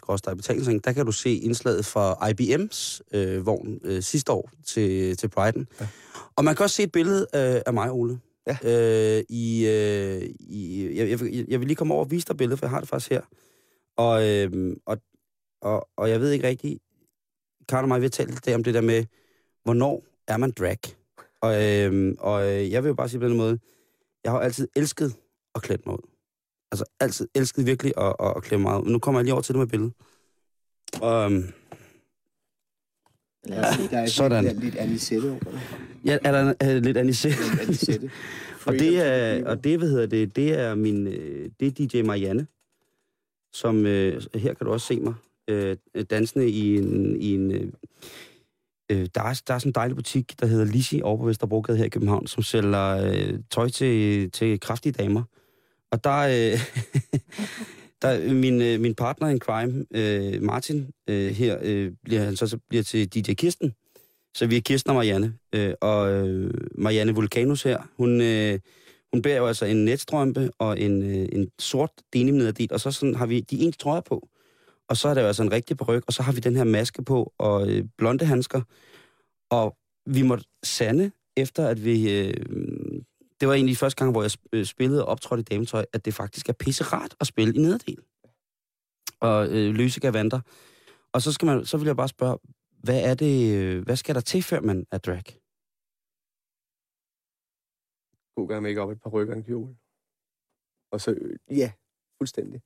[0.84, 5.68] der kan du se indslaget fra IBM's øh, vogn øh, sidste år til, til Brighton.
[5.82, 5.88] Ja.
[6.36, 8.20] Og man kan også se et billede øh, af mig, Ole.
[8.48, 8.58] Ja.
[9.18, 12.38] Øh, i, øh, i, jeg, jeg, vil- jeg vil lige komme over og vise dig
[12.38, 13.22] billedet, for jeg har det faktisk her.
[13.98, 14.98] Og, øh, og,
[15.62, 16.80] og, og jeg ved ikke rigtigt,
[17.70, 19.06] Karl og mig, vi har talt lidt om det der med,
[19.64, 20.78] hvornår er man drag?
[21.42, 23.60] Og, øh, og øh, jeg vil jo bare sige på den måde,
[24.24, 25.16] jeg har altid elsket
[25.56, 26.10] at klæde mig ud.
[26.72, 28.90] Altså altid elsket virkelig at, at, at klæde mig ud.
[28.90, 29.94] Nu kommer jeg lige over til det med billedet.
[31.02, 31.54] Og, øhm,
[33.48, 33.88] Lad os se.
[33.90, 34.44] Der er Sådan.
[34.44, 35.60] lidt, lidt anisette over
[36.06, 36.86] ja, er der er lidt?
[36.86, 38.12] Lidt anisette.
[38.68, 42.02] og det er, og det, hvad hedder det, det er min, øh, det er DJ
[42.02, 42.48] Marianne,
[43.54, 45.14] som, øh, her kan du også se mig,
[45.48, 45.78] øh,
[46.10, 47.52] dansende i en, i en
[48.92, 51.78] øh, der, er, der er sådan en dejlig butik, der hedder Lisi over på Vesterbrogade
[51.78, 55.24] her i København, som sælger tøj til, til kraftige damer.
[55.96, 56.60] Og der, øh,
[58.02, 62.48] der min, øh, min partner in crime, øh, Martin, øh, her øh, bliver han så,
[62.48, 63.74] så bliver til DJ Kirsten.
[64.38, 65.34] Så vi er Kirsten og Marianne.
[65.56, 68.60] Øh, og øh, Marianne Vulkanus her, hun, øh,
[69.14, 72.92] hun bærer jo altså en netstrømpe og en, øh, en sort denim nederdel, og så
[72.92, 74.28] sådan har vi de ens trøjer på.
[74.90, 76.64] Og så er der jo altså en rigtig peruk, og så har vi den her
[76.64, 78.62] maske på, og øh, blonde handsker.
[79.50, 82.20] Og vi måtte sande, efter at vi...
[82.20, 82.34] Øh,
[83.40, 86.06] det var egentlig første gang, hvor jeg sp- øh, spillede og optrådte i dametøj, at
[86.06, 87.98] det faktisk er pisse rart at spille i nederdel.
[89.20, 90.42] Og øh, løse gavanter.
[91.14, 92.38] Og så, skal man, så vil jeg bare spørge,
[92.84, 95.24] hvad er det, øh, hvad skal der til, før man er drag?
[98.36, 99.76] God gang med ikke op et par rykker og en kjole.
[100.92, 101.72] Og så, øh, ja,
[102.18, 102.62] fuldstændig.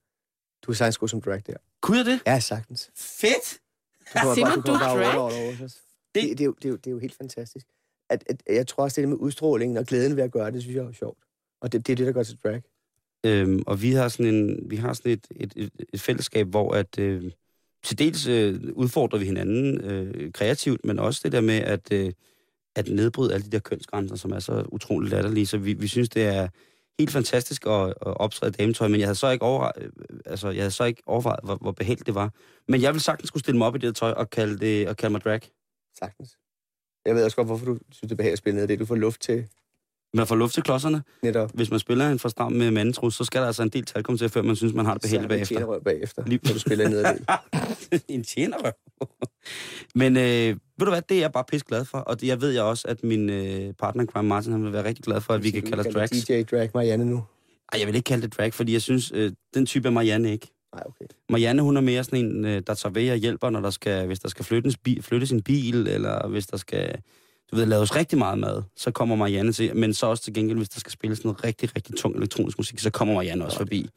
[0.61, 1.57] Du kan sagtens gå som drag der.
[1.82, 2.22] Kunne jeg det?
[2.26, 2.91] Ja, sagtens.
[2.95, 3.61] Fedt!
[4.13, 4.97] Du kommer bare, du du er drag?
[4.97, 5.84] over, over, over os.
[6.15, 7.67] Det, det, er jo, det, er jo, det er jo helt fantastisk.
[8.10, 10.62] At, at, jeg tror også, det der med udstrålingen og glæden ved at gøre det,
[10.62, 11.20] synes jeg er sjovt.
[11.62, 12.62] Og det, det er det, der gør til drag.
[13.26, 16.72] Øhm, og vi har sådan, en, vi har sådan et, et, et, et fællesskab, hvor
[16.72, 17.32] at, øh,
[17.84, 22.12] til dels øh, udfordrer vi hinanden øh, kreativt, men også det der med at, øh,
[22.76, 25.45] at nedbryde alle de der kønsgrænser, som er så utroligt latterlige.
[25.45, 26.47] Så vi, vi synes, det er
[26.99, 29.89] helt fantastisk at, at optræde dametøj, men jeg havde så ikke, over, øh,
[30.26, 32.34] altså, jeg havde så ikke overvejet, hvor, hvor behageligt det var.
[32.68, 34.97] Men jeg vil sagtens kunne stille mig op i det tøj og kalde, det, og
[34.97, 35.41] kalde mig drag.
[35.99, 36.38] Sagtens.
[37.10, 38.68] Jeg ved også godt, hvorfor du synes, det er behageligt at spille ned.
[38.68, 39.45] Det er, du får luft til
[40.14, 41.03] Man får luft til klodserne.
[41.24, 41.51] netop.
[41.53, 44.18] Hvis man spiller en for stram med mandetrus, så skal der altså en del talkom
[44.18, 45.55] til, før man synes, man har det behageligt bagefter.
[45.55, 47.05] Tjenerøv bagefter, Lige- når du spiller ned
[48.07, 48.72] en tjenerøv.
[49.95, 50.24] Men øh,
[50.78, 51.97] ved du hvad, det er jeg bare pisse glad for.
[51.97, 54.84] Og det, jeg ved jeg også, at min øh, partner, Graham Martin, han vil være
[54.84, 56.12] rigtig glad for, at vi kan kalde os drags.
[56.26, 57.24] DJ Drag Marianne nu.
[57.74, 60.32] Ej, jeg vil ikke kalde det drag, fordi jeg synes, øh, den type er Marianne
[60.32, 60.47] ikke.
[60.74, 61.05] Nej, okay.
[61.30, 64.07] Marianne, hun er mere sådan en, øh, der tager ved og hjælper, når der skal,
[64.07, 67.01] hvis der skal flyttes, bi, flyttes en bil, eller hvis der skal
[67.51, 69.76] du ved, laves rigtig meget mad, så kommer Marianne til.
[69.76, 72.80] Men så også til gengæld, hvis der skal spilles noget rigtig, rigtig tung elektronisk musik,
[72.80, 73.89] så kommer Marianne også forbi.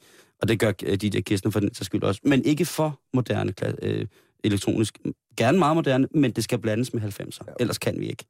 [0.42, 2.20] Og det gør øh, DJ Kirsten for den sags skyld også.
[2.24, 4.06] Men ikke for moderne øh,
[4.44, 4.98] elektronisk.
[5.36, 7.38] Gerne meget moderne, men det skal blandes med 90'er.
[7.46, 7.52] Ja.
[7.60, 8.24] Ellers kan vi ikke.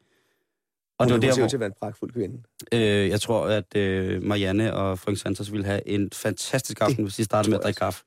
[0.99, 2.43] Og Og det var der, hvor til at være en pragtfuld kvinde.
[2.73, 7.17] øh, jeg tror, at øh, Marianne og Frank Santos ville have en fantastisk aften, hvis
[7.17, 8.05] de startede med at drikke kaffe.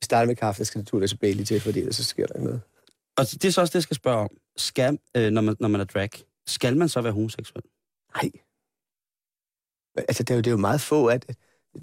[0.00, 2.44] Vi starter med kaffe, der skal naturligvis Bailey til, fordi ellers så sker der ikke
[2.44, 2.60] noget.
[3.16, 4.30] Og det er så også det, jeg skal spørge om.
[4.56, 6.10] Skal, øh, når, man, når man er drag,
[6.46, 7.64] skal man så være homoseksuel?
[8.14, 8.30] Nej.
[9.96, 11.36] Altså, det er, jo, det er jo meget få, at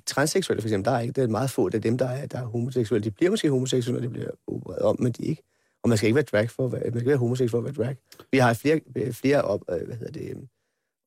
[0.05, 2.25] transseksuelle for eksempel, der er ikke, det er meget få, det er dem, der er,
[2.25, 3.03] der er homoseksuelle.
[3.03, 5.43] De bliver måske homoseksuelle, når de bliver opereret om, men de ikke.
[5.83, 7.77] Og man skal ikke være drag for at være, man skal være homoseksuel for at
[7.77, 7.97] være drag.
[8.31, 8.79] Vi har flere,
[9.11, 10.47] flere op, øh, hvad hedder det,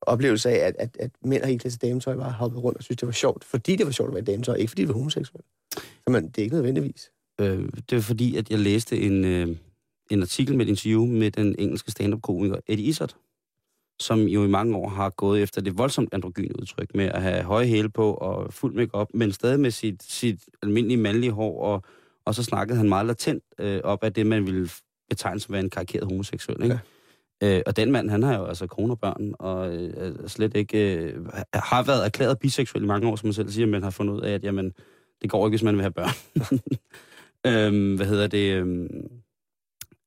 [0.01, 2.97] oplevelser af, at, at, at mænd har helt klasse dametøj bare hoppet rundt og synes,
[2.97, 5.43] det var sjovt, fordi det var sjovt at være dametøj, ikke fordi det var homoseksuel.
[5.73, 7.11] Så man, det er ikke nødvendigvis.
[7.41, 9.55] Øh, det er fordi, at jeg læste en, øh,
[10.11, 13.15] en artikel med et interview med den engelske stand-up-komiker Eddie Izzard,
[13.99, 17.43] som jo i mange år har gået efter det voldsomt androgyne udtryk med at have
[17.43, 21.83] høje hæle på og fuld makeup, men stadig med sit, sit almindelige mandlige hår og,
[22.25, 24.69] Og så snakkede han meget latent øh, op af det, man ville
[25.09, 26.63] betegne som en karikeret homoseksuel.
[26.63, 26.73] Ikke?
[26.75, 26.79] Ja.
[27.43, 30.55] Øh, og den mand, han har jo altså kone og børn, og øh, er slet
[30.55, 33.89] ikke øh, har været erklæret biseksuel i mange år, som man selv siger, men har
[33.89, 34.73] fundet ud af, at jamen,
[35.21, 36.15] det går ikke, hvis man vil have børn.
[37.73, 38.53] øhm, hvad hedder det?
[38.53, 39.09] Øhm,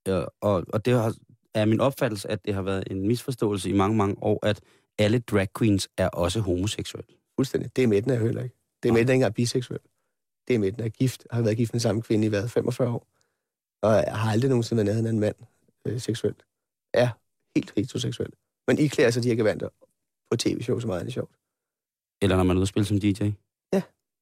[0.07, 1.15] ja, og, og det har,
[1.55, 4.61] er min opfattelse, at det har været en misforståelse i mange, mange år, at
[4.99, 7.15] alle drag queens er også homoseksuelle.
[7.37, 7.77] Fuldstændig.
[7.77, 8.57] Det er midten er heller ikke.
[8.83, 9.81] Det er midten er ikke engang biseksuel.
[10.49, 13.07] Det er midten er gift, har været gift med samme kvinde i hvad, 45 år.
[13.83, 15.35] Og har aldrig nogensinde været nede en mand
[15.87, 16.45] øh, seksuelt.
[16.95, 17.09] Er
[17.57, 18.31] helt heteroseksuel.
[18.67, 19.69] Men I klæder sig de her gevanter
[20.31, 21.35] på tv-show, så meget er det sjovt.
[22.23, 23.31] Eller når man er ude at spille som DJ.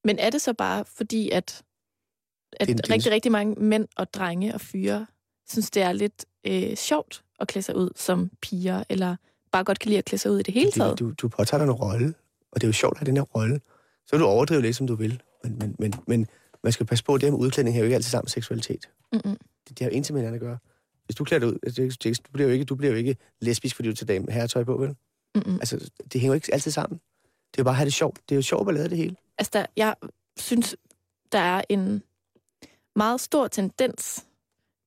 [0.05, 1.63] Men er det så bare fordi, at,
[2.53, 5.07] at Det det rigtig, rigtig mange mænd og drenge og fyre
[5.49, 9.17] synes, det er lidt øh, sjovt at klæde sig ud som piger, eller
[9.53, 10.99] bare godt kan lide at klæde sig ud i det hele taget?
[10.99, 12.15] Du, du påtager dig en rolle,
[12.53, 13.61] og det er jo sjovt at have den her rolle.
[14.07, 15.23] Så du overdrive lidt, som du vil.
[15.45, 16.27] Men, men, men, men
[16.63, 18.31] man skal passe på, at det her med udklædning her jo ikke altid sammen med
[18.31, 18.89] seksualitet.
[19.13, 19.39] Mm-mm.
[19.69, 20.59] Det, det har jo intet med hinanden at gøre.
[21.05, 23.77] Hvis du klæder dig ud, altså, du, bliver jo ikke, du bliver jo ikke lesbisk,
[23.77, 24.97] fordi du tager dame herretøj på, vel?
[25.35, 25.55] Mm-mm.
[25.55, 27.01] Altså, det hænger jo ikke altid sammen.
[27.53, 28.21] Det er jo bare at have det sjovt.
[28.29, 29.17] Det er jo sjovt at lave det hele.
[29.39, 29.95] Altså, der, jeg
[30.37, 30.77] synes,
[31.33, 32.03] der er en
[32.97, 34.27] meget stor tendens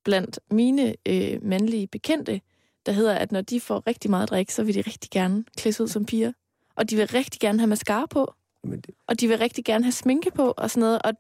[0.03, 2.41] blandt mine øh, mandlige bekendte,
[2.85, 5.81] der hedder, at når de får rigtig meget drik, så vil de rigtig gerne klædes
[5.81, 6.31] ud som piger.
[6.75, 9.91] Og de vil rigtig gerne have mascara på, det, og de vil rigtig gerne have
[9.91, 11.01] sminke på og sådan noget.
[11.01, 11.13] Og,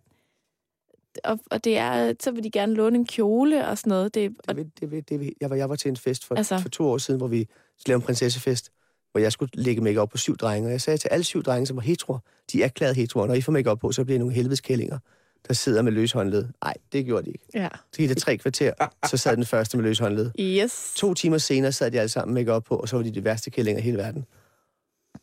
[1.23, 4.13] og, og det er, så vil de gerne låne en kjole og sådan noget.
[4.15, 6.59] Det, og, det, det, det, det, jeg, var, jeg var til en fest for, Altså.
[6.59, 7.47] for to år siden, hvor vi
[7.77, 8.71] skulle lave en prinsessefest,
[9.11, 10.67] hvor jeg skulle lægge make op på syv drenge.
[10.67, 12.19] Og jeg sagde til alle syv drenge, som var heteroer,
[12.51, 13.27] de er erklærede heteroer.
[13.27, 14.99] Når I får make op på, så bliver I nogle helvedeskællinger,
[15.47, 16.47] der sidder med løs håndled.
[16.63, 17.45] Nej, det gjorde de ikke.
[17.53, 17.69] ja.
[17.91, 18.73] Så gik det tre kvarter,
[19.09, 20.31] så sad den første med løs håndled.
[20.39, 20.93] Yes.
[20.95, 23.23] To timer senere sad de alle sammen make op på, og så var de de
[23.23, 24.25] værste kællinger i hele verden.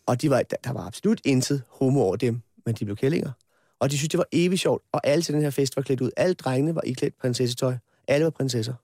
[0.06, 3.30] Og de var, der, der var absolut intet homo over dem, men de blev kællinger.
[3.82, 6.00] Og de synes, det var evigt sjovt, og alle til den her fest var klædt
[6.00, 6.10] ud.
[6.16, 7.76] Alle drengene var iklædt prinsessetøj.
[8.08, 8.74] Alle var prinsesser.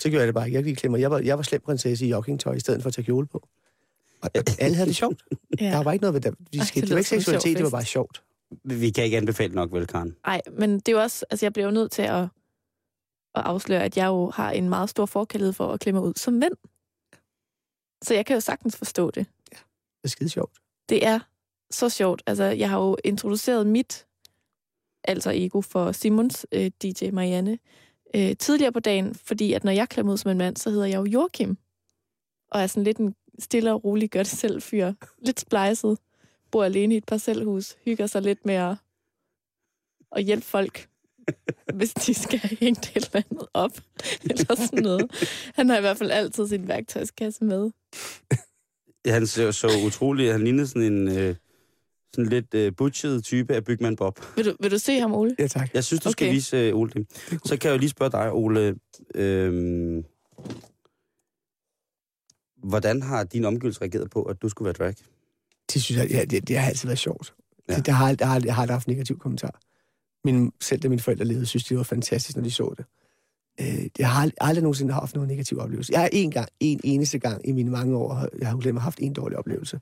[0.00, 0.56] Så gjorde jeg det bare ikke.
[0.56, 1.00] Jeg, gik mig.
[1.00, 3.48] jeg, var, jeg var slem prinsesse i joggingtøj, i stedet for at tage kjole på.
[4.22, 5.22] Og alle havde det sjovt.
[5.60, 5.70] Ja.
[5.70, 6.34] Der var ikke noget ved det.
[6.52, 6.80] Vi skete.
[6.80, 8.22] det Det var ikke seksualitet, det var bare sjovt.
[8.64, 10.16] Vi kan ikke anbefale nok, vel, Karen?
[10.26, 12.28] Nej, men det er jo også, altså jeg bliver jo nødt til at, at
[13.34, 16.54] afsløre, at jeg jo har en meget stor forkærlighed for at klemme ud som mænd.
[18.02, 19.26] Så jeg kan jo sagtens forstå det.
[19.50, 19.58] Det
[20.04, 20.52] er skide sjovt.
[20.88, 21.20] Det er
[21.70, 22.22] så sjovt.
[22.26, 24.06] Altså, jeg har jo introduceret mit
[25.04, 27.58] altså ego for Simons øh, DJ Marianne
[28.16, 30.84] øh, tidligere på dagen, fordi at når jeg klemmer ud som en mand, så hedder
[30.84, 31.56] jeg jo Joachim.
[32.50, 34.92] Og er sådan lidt en stille og rolig gør det selv fyr.
[35.18, 35.98] Lidt splejset.
[36.50, 37.76] Bor alene i et parcelhus.
[37.84, 38.74] Hygger sig lidt med at,
[40.12, 40.88] at hjælpe folk,
[41.76, 43.80] hvis de skal have hængt et eller andet op.
[44.22, 45.10] Eller sådan noget.
[45.54, 47.70] Han har i hvert fald altid sin værktøjskasse med.
[49.06, 51.36] Han så, så utrolig, han lignede sådan en øh,
[52.14, 54.20] sådan lidt øh, butchet type af Bygman Bob.
[54.36, 55.36] Vil du, vil du se ham, Ole?
[55.38, 55.74] Ja, tak.
[55.74, 56.12] Jeg synes, du okay.
[56.12, 57.06] skal vise øh, Ole det.
[57.44, 58.74] Så kan jeg jo lige spørge dig, Ole.
[59.14, 60.04] Øh,
[62.56, 64.94] hvordan har din omgivelser reageret på, at du skulle være drag?
[65.72, 67.34] Det synes jeg, ja, det, det har altid været sjovt.
[67.68, 67.76] Ja.
[67.76, 69.60] Det, det har, jeg, har, har haft negativ kommentar.
[70.24, 72.84] Min, selv da mine forældre levede, synes de, det var fantastisk, når de så det.
[73.60, 75.92] Øh, jeg har aldrig, aldrig nogensinde haft nogen negativ oplevelse.
[75.92, 78.80] Jeg har en gang, en eneste gang i mine mange år, har- jeg har glemt,
[78.80, 79.80] haft en dårlig oplevelse,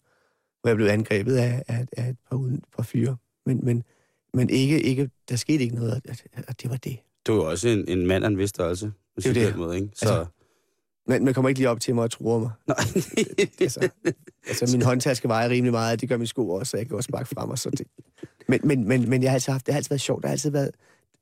[0.65, 3.17] hvor jeg blev angrebet af, af, af et par, uden, par fyre.
[3.47, 3.83] Men, men,
[4.35, 6.99] men ikke, ikke, der skete ikke noget, at, at det var det.
[7.27, 8.87] Du er jo også en, en mand af en vis størrelse.
[8.87, 9.57] på Det er det.
[9.57, 9.89] Måde, ikke?
[9.95, 10.27] Så, Altså-
[11.07, 12.51] Men man kommer ikke lige op til mig og truer mig.
[12.67, 12.77] Nej.
[13.61, 13.89] altså,
[14.49, 17.07] altså, min håndtaske vejer rimelig meget, det gør min sko også, så jeg kan også
[17.07, 17.87] sparke frem og så det.
[18.49, 20.33] Men, men, men, men jeg har altid haft, det har altid været sjovt, det har
[20.33, 20.71] altid været,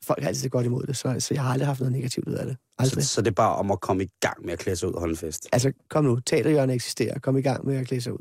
[0.04, 2.34] folk har altid godt imod det, så, så jeg har aldrig haft noget negativt ud
[2.34, 2.56] af det.
[2.56, 3.04] så, Aldrig.
[3.04, 5.00] så det er bare om at komme i gang med at klæde sig ud og
[5.00, 5.48] holde en fest.
[5.52, 8.18] Altså, kom nu, teaterhjørnet eksisterer, kom i gang med at klæde sig ud.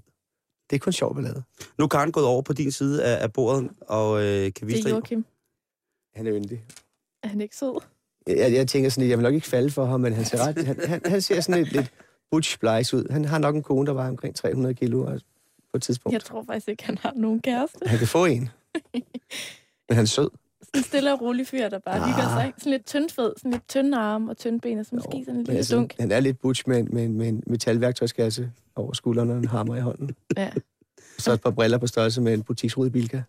[0.72, 1.44] Det er kun sjovt ballade.
[1.78, 4.78] Nu er Karen gået over på din side af, af bordet, og øh, kan vise
[4.78, 4.90] Det er.
[4.90, 5.26] Joachim.
[6.16, 6.64] Han er yndig.
[7.24, 7.82] Er han ikke sød?
[8.28, 10.38] Jeg, jeg tænker sådan lidt, jeg vil nok ikke falde for ham, men han ser,
[10.48, 11.92] ret, han, han, han ser sådan lidt, lidt
[12.32, 13.12] butch ud.
[13.12, 15.04] Han har nok en kone, der var omkring 300 kilo
[15.72, 16.14] på et tidspunkt.
[16.14, 17.80] Jeg tror faktisk ikke, han har nogen kæreste.
[17.86, 18.50] Han kan få en.
[19.90, 20.30] Men han er sød.
[20.76, 22.08] Sådan en stille og rolig fyr, der bare Ah.
[22.08, 22.54] hygger sig.
[22.58, 25.44] Sådan lidt tyndfed, sådan lidt tynde arme og tynde ben, og så måske sådan en
[25.44, 25.96] lille altså, dunk.
[26.00, 29.80] Han er lidt butch med, med, med en metalværktøjskasse over skulderen og en hammer i
[29.80, 30.16] hånden.
[30.38, 30.50] Ja.
[31.18, 33.22] Så et par briller på størrelse med en butiksrude i Bilka.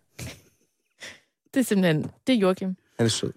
[1.53, 2.75] Det er simpelthen, det er Joachim.
[2.97, 3.33] Han er sød.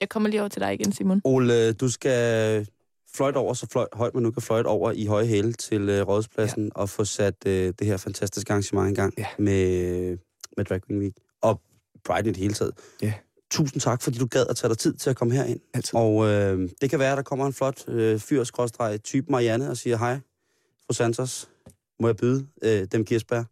[0.00, 1.20] Jeg kommer lige over til dig igen, Simon.
[1.24, 2.66] Ole, du skal
[3.14, 6.08] fløjte over, så fløjt, højt man nu kan fløjte over i høje hæle til øh,
[6.08, 6.80] Rådspladsen ja.
[6.80, 9.26] og få sat øh, det her fantastiske arrangement i gang Ja.
[9.38, 10.18] med,
[10.56, 11.60] med Drag Queen Week og
[12.06, 12.72] Pride i det hele taget.
[13.02, 13.12] Ja.
[13.50, 15.60] Tusind tak, fordi du gad at tage dig tid til at komme herind.
[15.74, 15.94] Altid.
[15.98, 19.70] Og øh, det kan være, at der kommer en flot øh, fyr, skråstreg, type Marianne,
[19.70, 20.18] og siger, hej,
[20.86, 21.48] fru Santos,
[22.00, 23.42] må jeg byde øh, dem kirsebær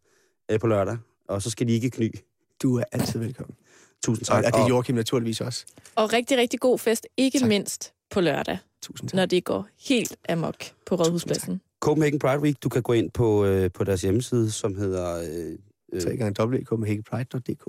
[0.50, 0.96] øh, på lørdag?
[1.28, 2.14] Og så skal de ikke kny.
[2.62, 3.56] Du er altid velkommen.
[4.04, 4.44] Tusind Og, tak.
[4.44, 5.64] og det er Joachim naturligvis også.
[5.94, 7.48] Og rigtig, rigtig god fest, ikke Tak.
[7.48, 9.16] mindst på lørdag, Tusind tak.
[9.16, 11.60] når det går helt amok på Rådhuspladsen.
[11.80, 15.16] Copenhagen Pride Week, du kan gå ind på, øh, på deres hjemmeside, som hedder...
[15.16, 15.58] Øh,
[15.92, 17.64] øh, www.copenhagenpride.dk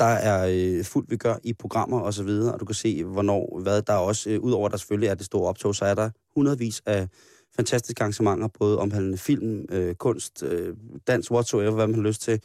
[0.00, 3.04] der er øh, fuldt vi gør i programmer og så videre, og du kan se,
[3.04, 5.84] hvornår, hvad der er også, øh, udover at der selvfølgelig er det store optog, så
[5.84, 7.08] er der hundredvis af
[7.56, 10.76] fantastiske arrangementer, både omhandlende film, øh, kunst, øh,
[11.06, 12.40] dans, whatsoever, hvad man har lyst til.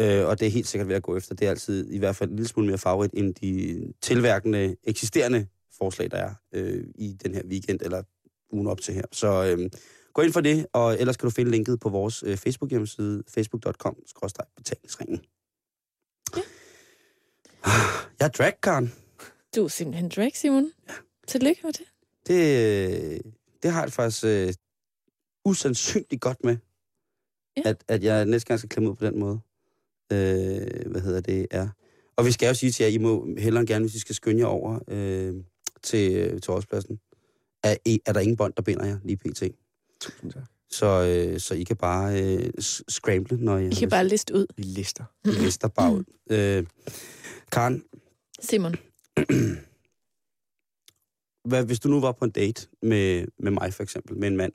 [0.00, 1.34] Øh, og det er helt sikkert ved at gå efter.
[1.34, 5.46] Det er altid i hvert fald en lille smule mere favorit end de tilværkende, eksisterende
[5.78, 8.02] forslag, der er øh, i den her weekend, eller
[8.52, 9.04] ugen op til her.
[9.12, 9.70] Så øh,
[10.12, 15.20] gå ind for det, og ellers kan du finde linket på vores øh, Facebook-hjemmeside, facebook.com-betalingsringen.
[17.66, 17.70] Ja.
[18.20, 18.92] Jeg er drag, Karen.
[19.56, 20.70] Du er simpelthen drag, Simon.
[20.88, 20.94] Ja.
[21.28, 21.82] Tillykke med det.
[22.26, 23.22] Det,
[23.62, 24.52] det har jeg faktisk øh,
[25.44, 26.56] usandsynligt godt med,
[27.56, 27.62] Ja.
[27.64, 29.40] at, at jeg næste gang skal klemme ud på den måde.
[30.12, 31.46] Øh, hvad hedder det?
[31.50, 31.68] Er.
[32.16, 34.14] Og vi skal jo sige til jer, I må hellere end gerne, hvis I skal
[34.14, 35.34] skynde jer over øh,
[35.82, 37.00] til, øh, til årspladsen,
[37.62, 39.42] er, er der ingen bånd, der binder jer lige pt.
[40.00, 40.42] Tusind tak.
[40.70, 42.52] Så, øh, så I kan bare øh,
[42.88, 44.46] scramble, når I, I kan bare liste ud.
[44.56, 45.04] Vi lister.
[45.24, 46.04] I lister bare ud.
[46.30, 46.64] Øh,
[47.54, 47.84] Karen,
[48.40, 48.74] Simon,
[51.48, 54.36] hvad, hvis du nu var på en date med, med mig for eksempel, med en
[54.36, 54.52] mand,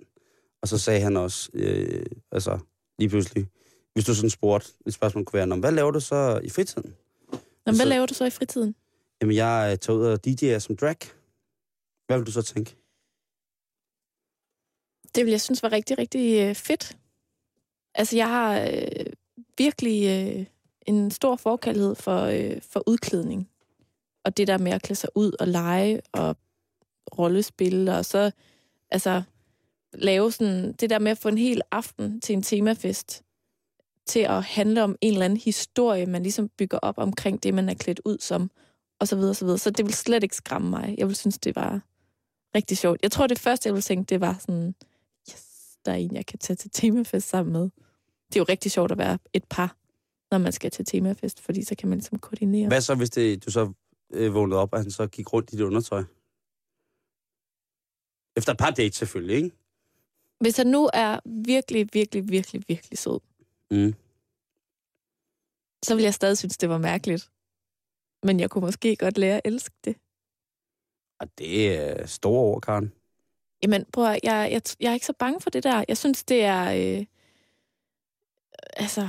[0.62, 2.60] og så sagde han også, øh, altså
[3.00, 3.48] lige pludselig,
[3.94, 6.96] hvis du sådan spurgte, et spørgsmål kunne være, "Nå, hvad laver du så i fritiden?
[7.32, 8.76] Nå, hvad Så- laver du så i fritiden?
[9.22, 10.96] Jamen, jeg tager ud og DJ'er som drag.
[12.08, 12.76] Hvad vil du så tænke?
[15.16, 16.98] Det vil jeg synes var rigtig, rigtig øh, fedt.
[17.96, 19.06] Altså, jeg har øh,
[19.58, 20.46] virkelig øh,
[20.88, 23.50] en stor forkærlighed for, øh, for udklædning.
[24.24, 26.38] Og det der med at klæde sig ud og lege og
[27.18, 28.32] rollespil, og så
[28.92, 29.22] altså
[29.94, 33.24] lave sådan, det der med at få en hel aften til en temafest,
[34.06, 37.70] til at handle om en eller anden historie, man ligesom bygger op omkring det, man
[37.70, 38.52] er klædt ud som,
[39.00, 39.58] og så videre, og så videre.
[39.58, 40.96] Så det vil slet ikke skræmme mig.
[40.98, 41.82] Jeg vil synes, det var
[42.56, 43.00] rigtig sjovt.
[43.04, 44.76] Jeg tror, det første, jeg ville tænke, det var sådan,
[45.30, 45.46] yes,
[45.86, 47.62] der er en, jeg kan tage til temafest sammen med.
[48.28, 49.76] Det er jo rigtig sjovt at være et par,
[50.32, 52.68] når man skal til temafest, fordi så kan man ligesom koordinere.
[52.68, 53.74] Hvad så, hvis det, du så
[54.14, 56.04] øh, vågnede op, og han så gik rundt i dit undertøj?
[58.38, 59.52] Efter et par dates selvfølgelig, ikke?
[60.40, 63.20] Hvis han nu er virkelig, virkelig, virkelig, virkelig sød,
[63.72, 63.94] Mm.
[65.86, 67.32] så vil jeg stadig synes, det var mærkeligt.
[68.24, 69.96] Men jeg kunne måske godt lære at elske det.
[71.20, 72.94] Og det er store ord, Karen.
[73.64, 75.84] Jamen, prøv at, jeg, jeg, jeg er ikke så bange for det der.
[75.88, 76.98] Jeg synes, det er...
[77.00, 77.06] Øh,
[78.74, 79.08] altså...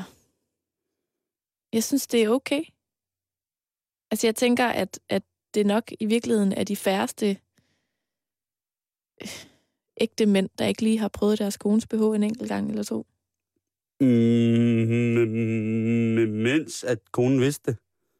[1.72, 2.62] Jeg synes, det er okay.
[4.10, 5.22] Altså, jeg tænker, at, at
[5.54, 7.30] det nok i virkeligheden er de færreste
[9.22, 9.28] øh,
[10.00, 13.06] ægte mænd, der ikke lige har prøvet deres kones BH en enkelt gang eller to.
[14.00, 14.06] Mm,
[16.28, 17.76] mens at konen vidste.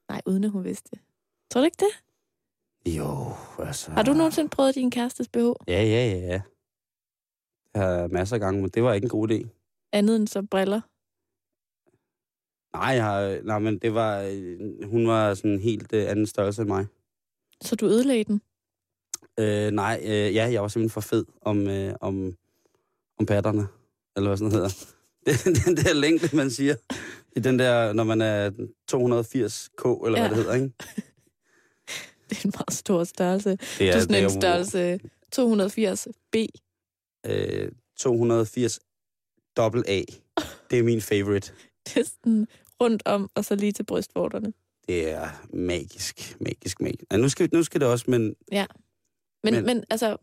[0.09, 0.99] Nej, uden at hun vidste det.
[1.51, 2.05] Tror du ikke det?
[2.97, 3.91] Jo, altså...
[3.91, 5.39] Har du nogensinde prøvet din kærestes BH?
[5.39, 6.41] Ja, ja, ja, ja.
[7.75, 9.49] Jeg har masser af gange, men det var ikke en god idé.
[9.93, 10.81] Andet end så briller?
[12.73, 14.23] Nej, jeg har, nej men det var...
[14.87, 16.87] Hun var sådan en helt øh, anden størrelse end mig.
[17.63, 18.43] Så du ødelagde den?
[19.41, 22.37] Øh, nej, øh, ja, jeg var simpelthen for fed om, øh, om,
[23.19, 23.67] om patterne.
[24.17, 24.69] Eller hvad sådan hedder.
[25.27, 26.75] Det, den der længde, man siger.
[27.37, 28.51] I den der, når man er
[28.93, 30.29] 280k, eller ja.
[30.29, 30.73] Hvad det hedder, ikke?
[32.31, 33.51] Det er en meget stor størrelse.
[33.51, 35.01] Det Du er sådan det en størrelse
[35.37, 36.47] 280B.
[37.27, 38.81] Øh, 280
[39.57, 40.03] dobbelt A.
[40.71, 41.53] Det er min favorite.
[41.87, 42.49] Det er sådan
[42.81, 44.53] rundt om, og så lige til brystvorterne.
[44.89, 47.05] Det er magisk, magisk, magisk.
[47.13, 48.35] Ja, nu, skal, nu skal det også, men Men,
[49.45, 50.17] Men- men, men altså,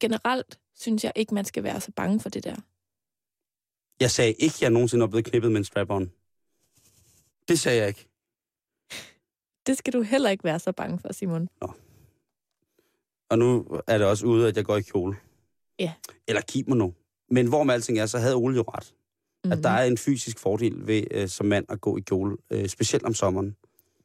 [0.00, 2.56] generelt synes jeg ikke, man skal være så bange for det der.
[4.00, 6.10] jeg sagde ikke, at jeg nogensinde er blevet knippet med en strap-on.
[7.48, 8.08] Det sagde jeg ikke.
[9.66, 11.48] Det skal du heller ikke være så bange for, Simon.
[13.30, 15.16] Og nu er det også ude, at jeg går i kjole.
[15.78, 15.92] Ja.
[16.28, 16.90] Eller kimono.
[17.30, 18.94] Men hvor med alting er, så havde Ole jo ret.
[19.44, 19.52] Mm-hmm.
[19.52, 22.36] At der er en fysisk fordel ved øh, som mand at gå i kjole.
[22.50, 23.56] Øh, specielt om sommeren.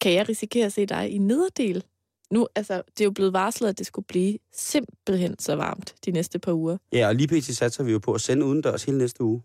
[0.01, 1.83] Kan jeg risikere at se dig i nederdel?
[2.31, 6.11] Nu, altså, det er jo blevet varslet, at det skulle blive simpelthen så varmt de
[6.11, 6.77] næste par uger.
[6.93, 7.45] Ja, og lige pt.
[7.45, 9.41] satser vi jo på at sende udendørs hele næste uge.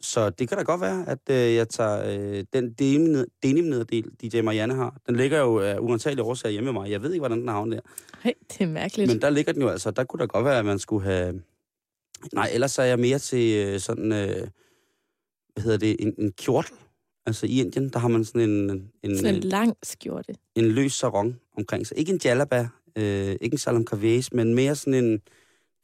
[0.00, 4.40] Så det kan da godt være, at øh, jeg tager øh, den denim- denim-nederdel, DJ
[4.40, 4.96] Marianne har.
[5.06, 6.90] Den ligger jo af uantagelige årsager hjemme med mig.
[6.90, 7.80] Jeg ved ikke, hvordan den har der.
[8.24, 9.10] Nej, det er mærkeligt.
[9.10, 9.90] Men der ligger den jo altså.
[9.90, 11.42] Der kunne da godt være, at man skulle have...
[12.32, 14.12] Nej, ellers er jeg mere til øh, sådan...
[14.12, 14.48] Øh,
[15.54, 15.96] hvad hedder det?
[15.98, 16.74] En, en kjortel.
[17.26, 18.70] Altså i Indien, der har man sådan en,
[19.02, 20.34] en, Sådan en en, lang skjorte.
[20.54, 21.98] en løs sarong omkring sig.
[21.98, 25.20] Ikke en jalaba, øh, ikke en salam kavæs, men mere sådan en...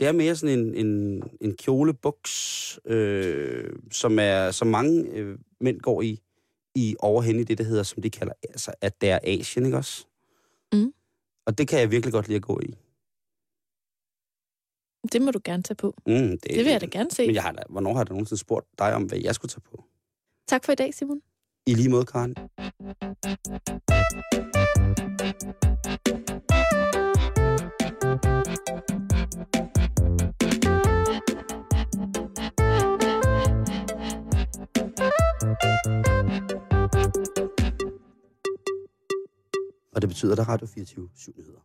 [0.00, 5.80] Det er mere sådan en, en, en kjolebuks, øh, som, er, som mange øh, mænd
[5.80, 6.20] går i
[6.74, 9.76] i overhen i det, der hedder, som de kalder, altså, at det er Asien, ikke
[9.78, 10.06] også?
[10.72, 10.92] Mm.
[11.46, 12.74] Og det kan jeg virkelig godt lide at gå i.
[15.12, 15.94] Det må du gerne tage på.
[16.06, 17.26] Mm, det, Det vil jeg da gerne se.
[17.26, 19.62] Men jeg har da, hvornår har du nogensinde spurgt dig om, hvad jeg skulle tage
[19.70, 19.84] på?
[20.48, 21.20] Tak for i dag, Simon.
[21.66, 22.34] I lige måde, Karen.
[39.92, 41.60] Og det betyder, at der er Radio 24 7 nyheder.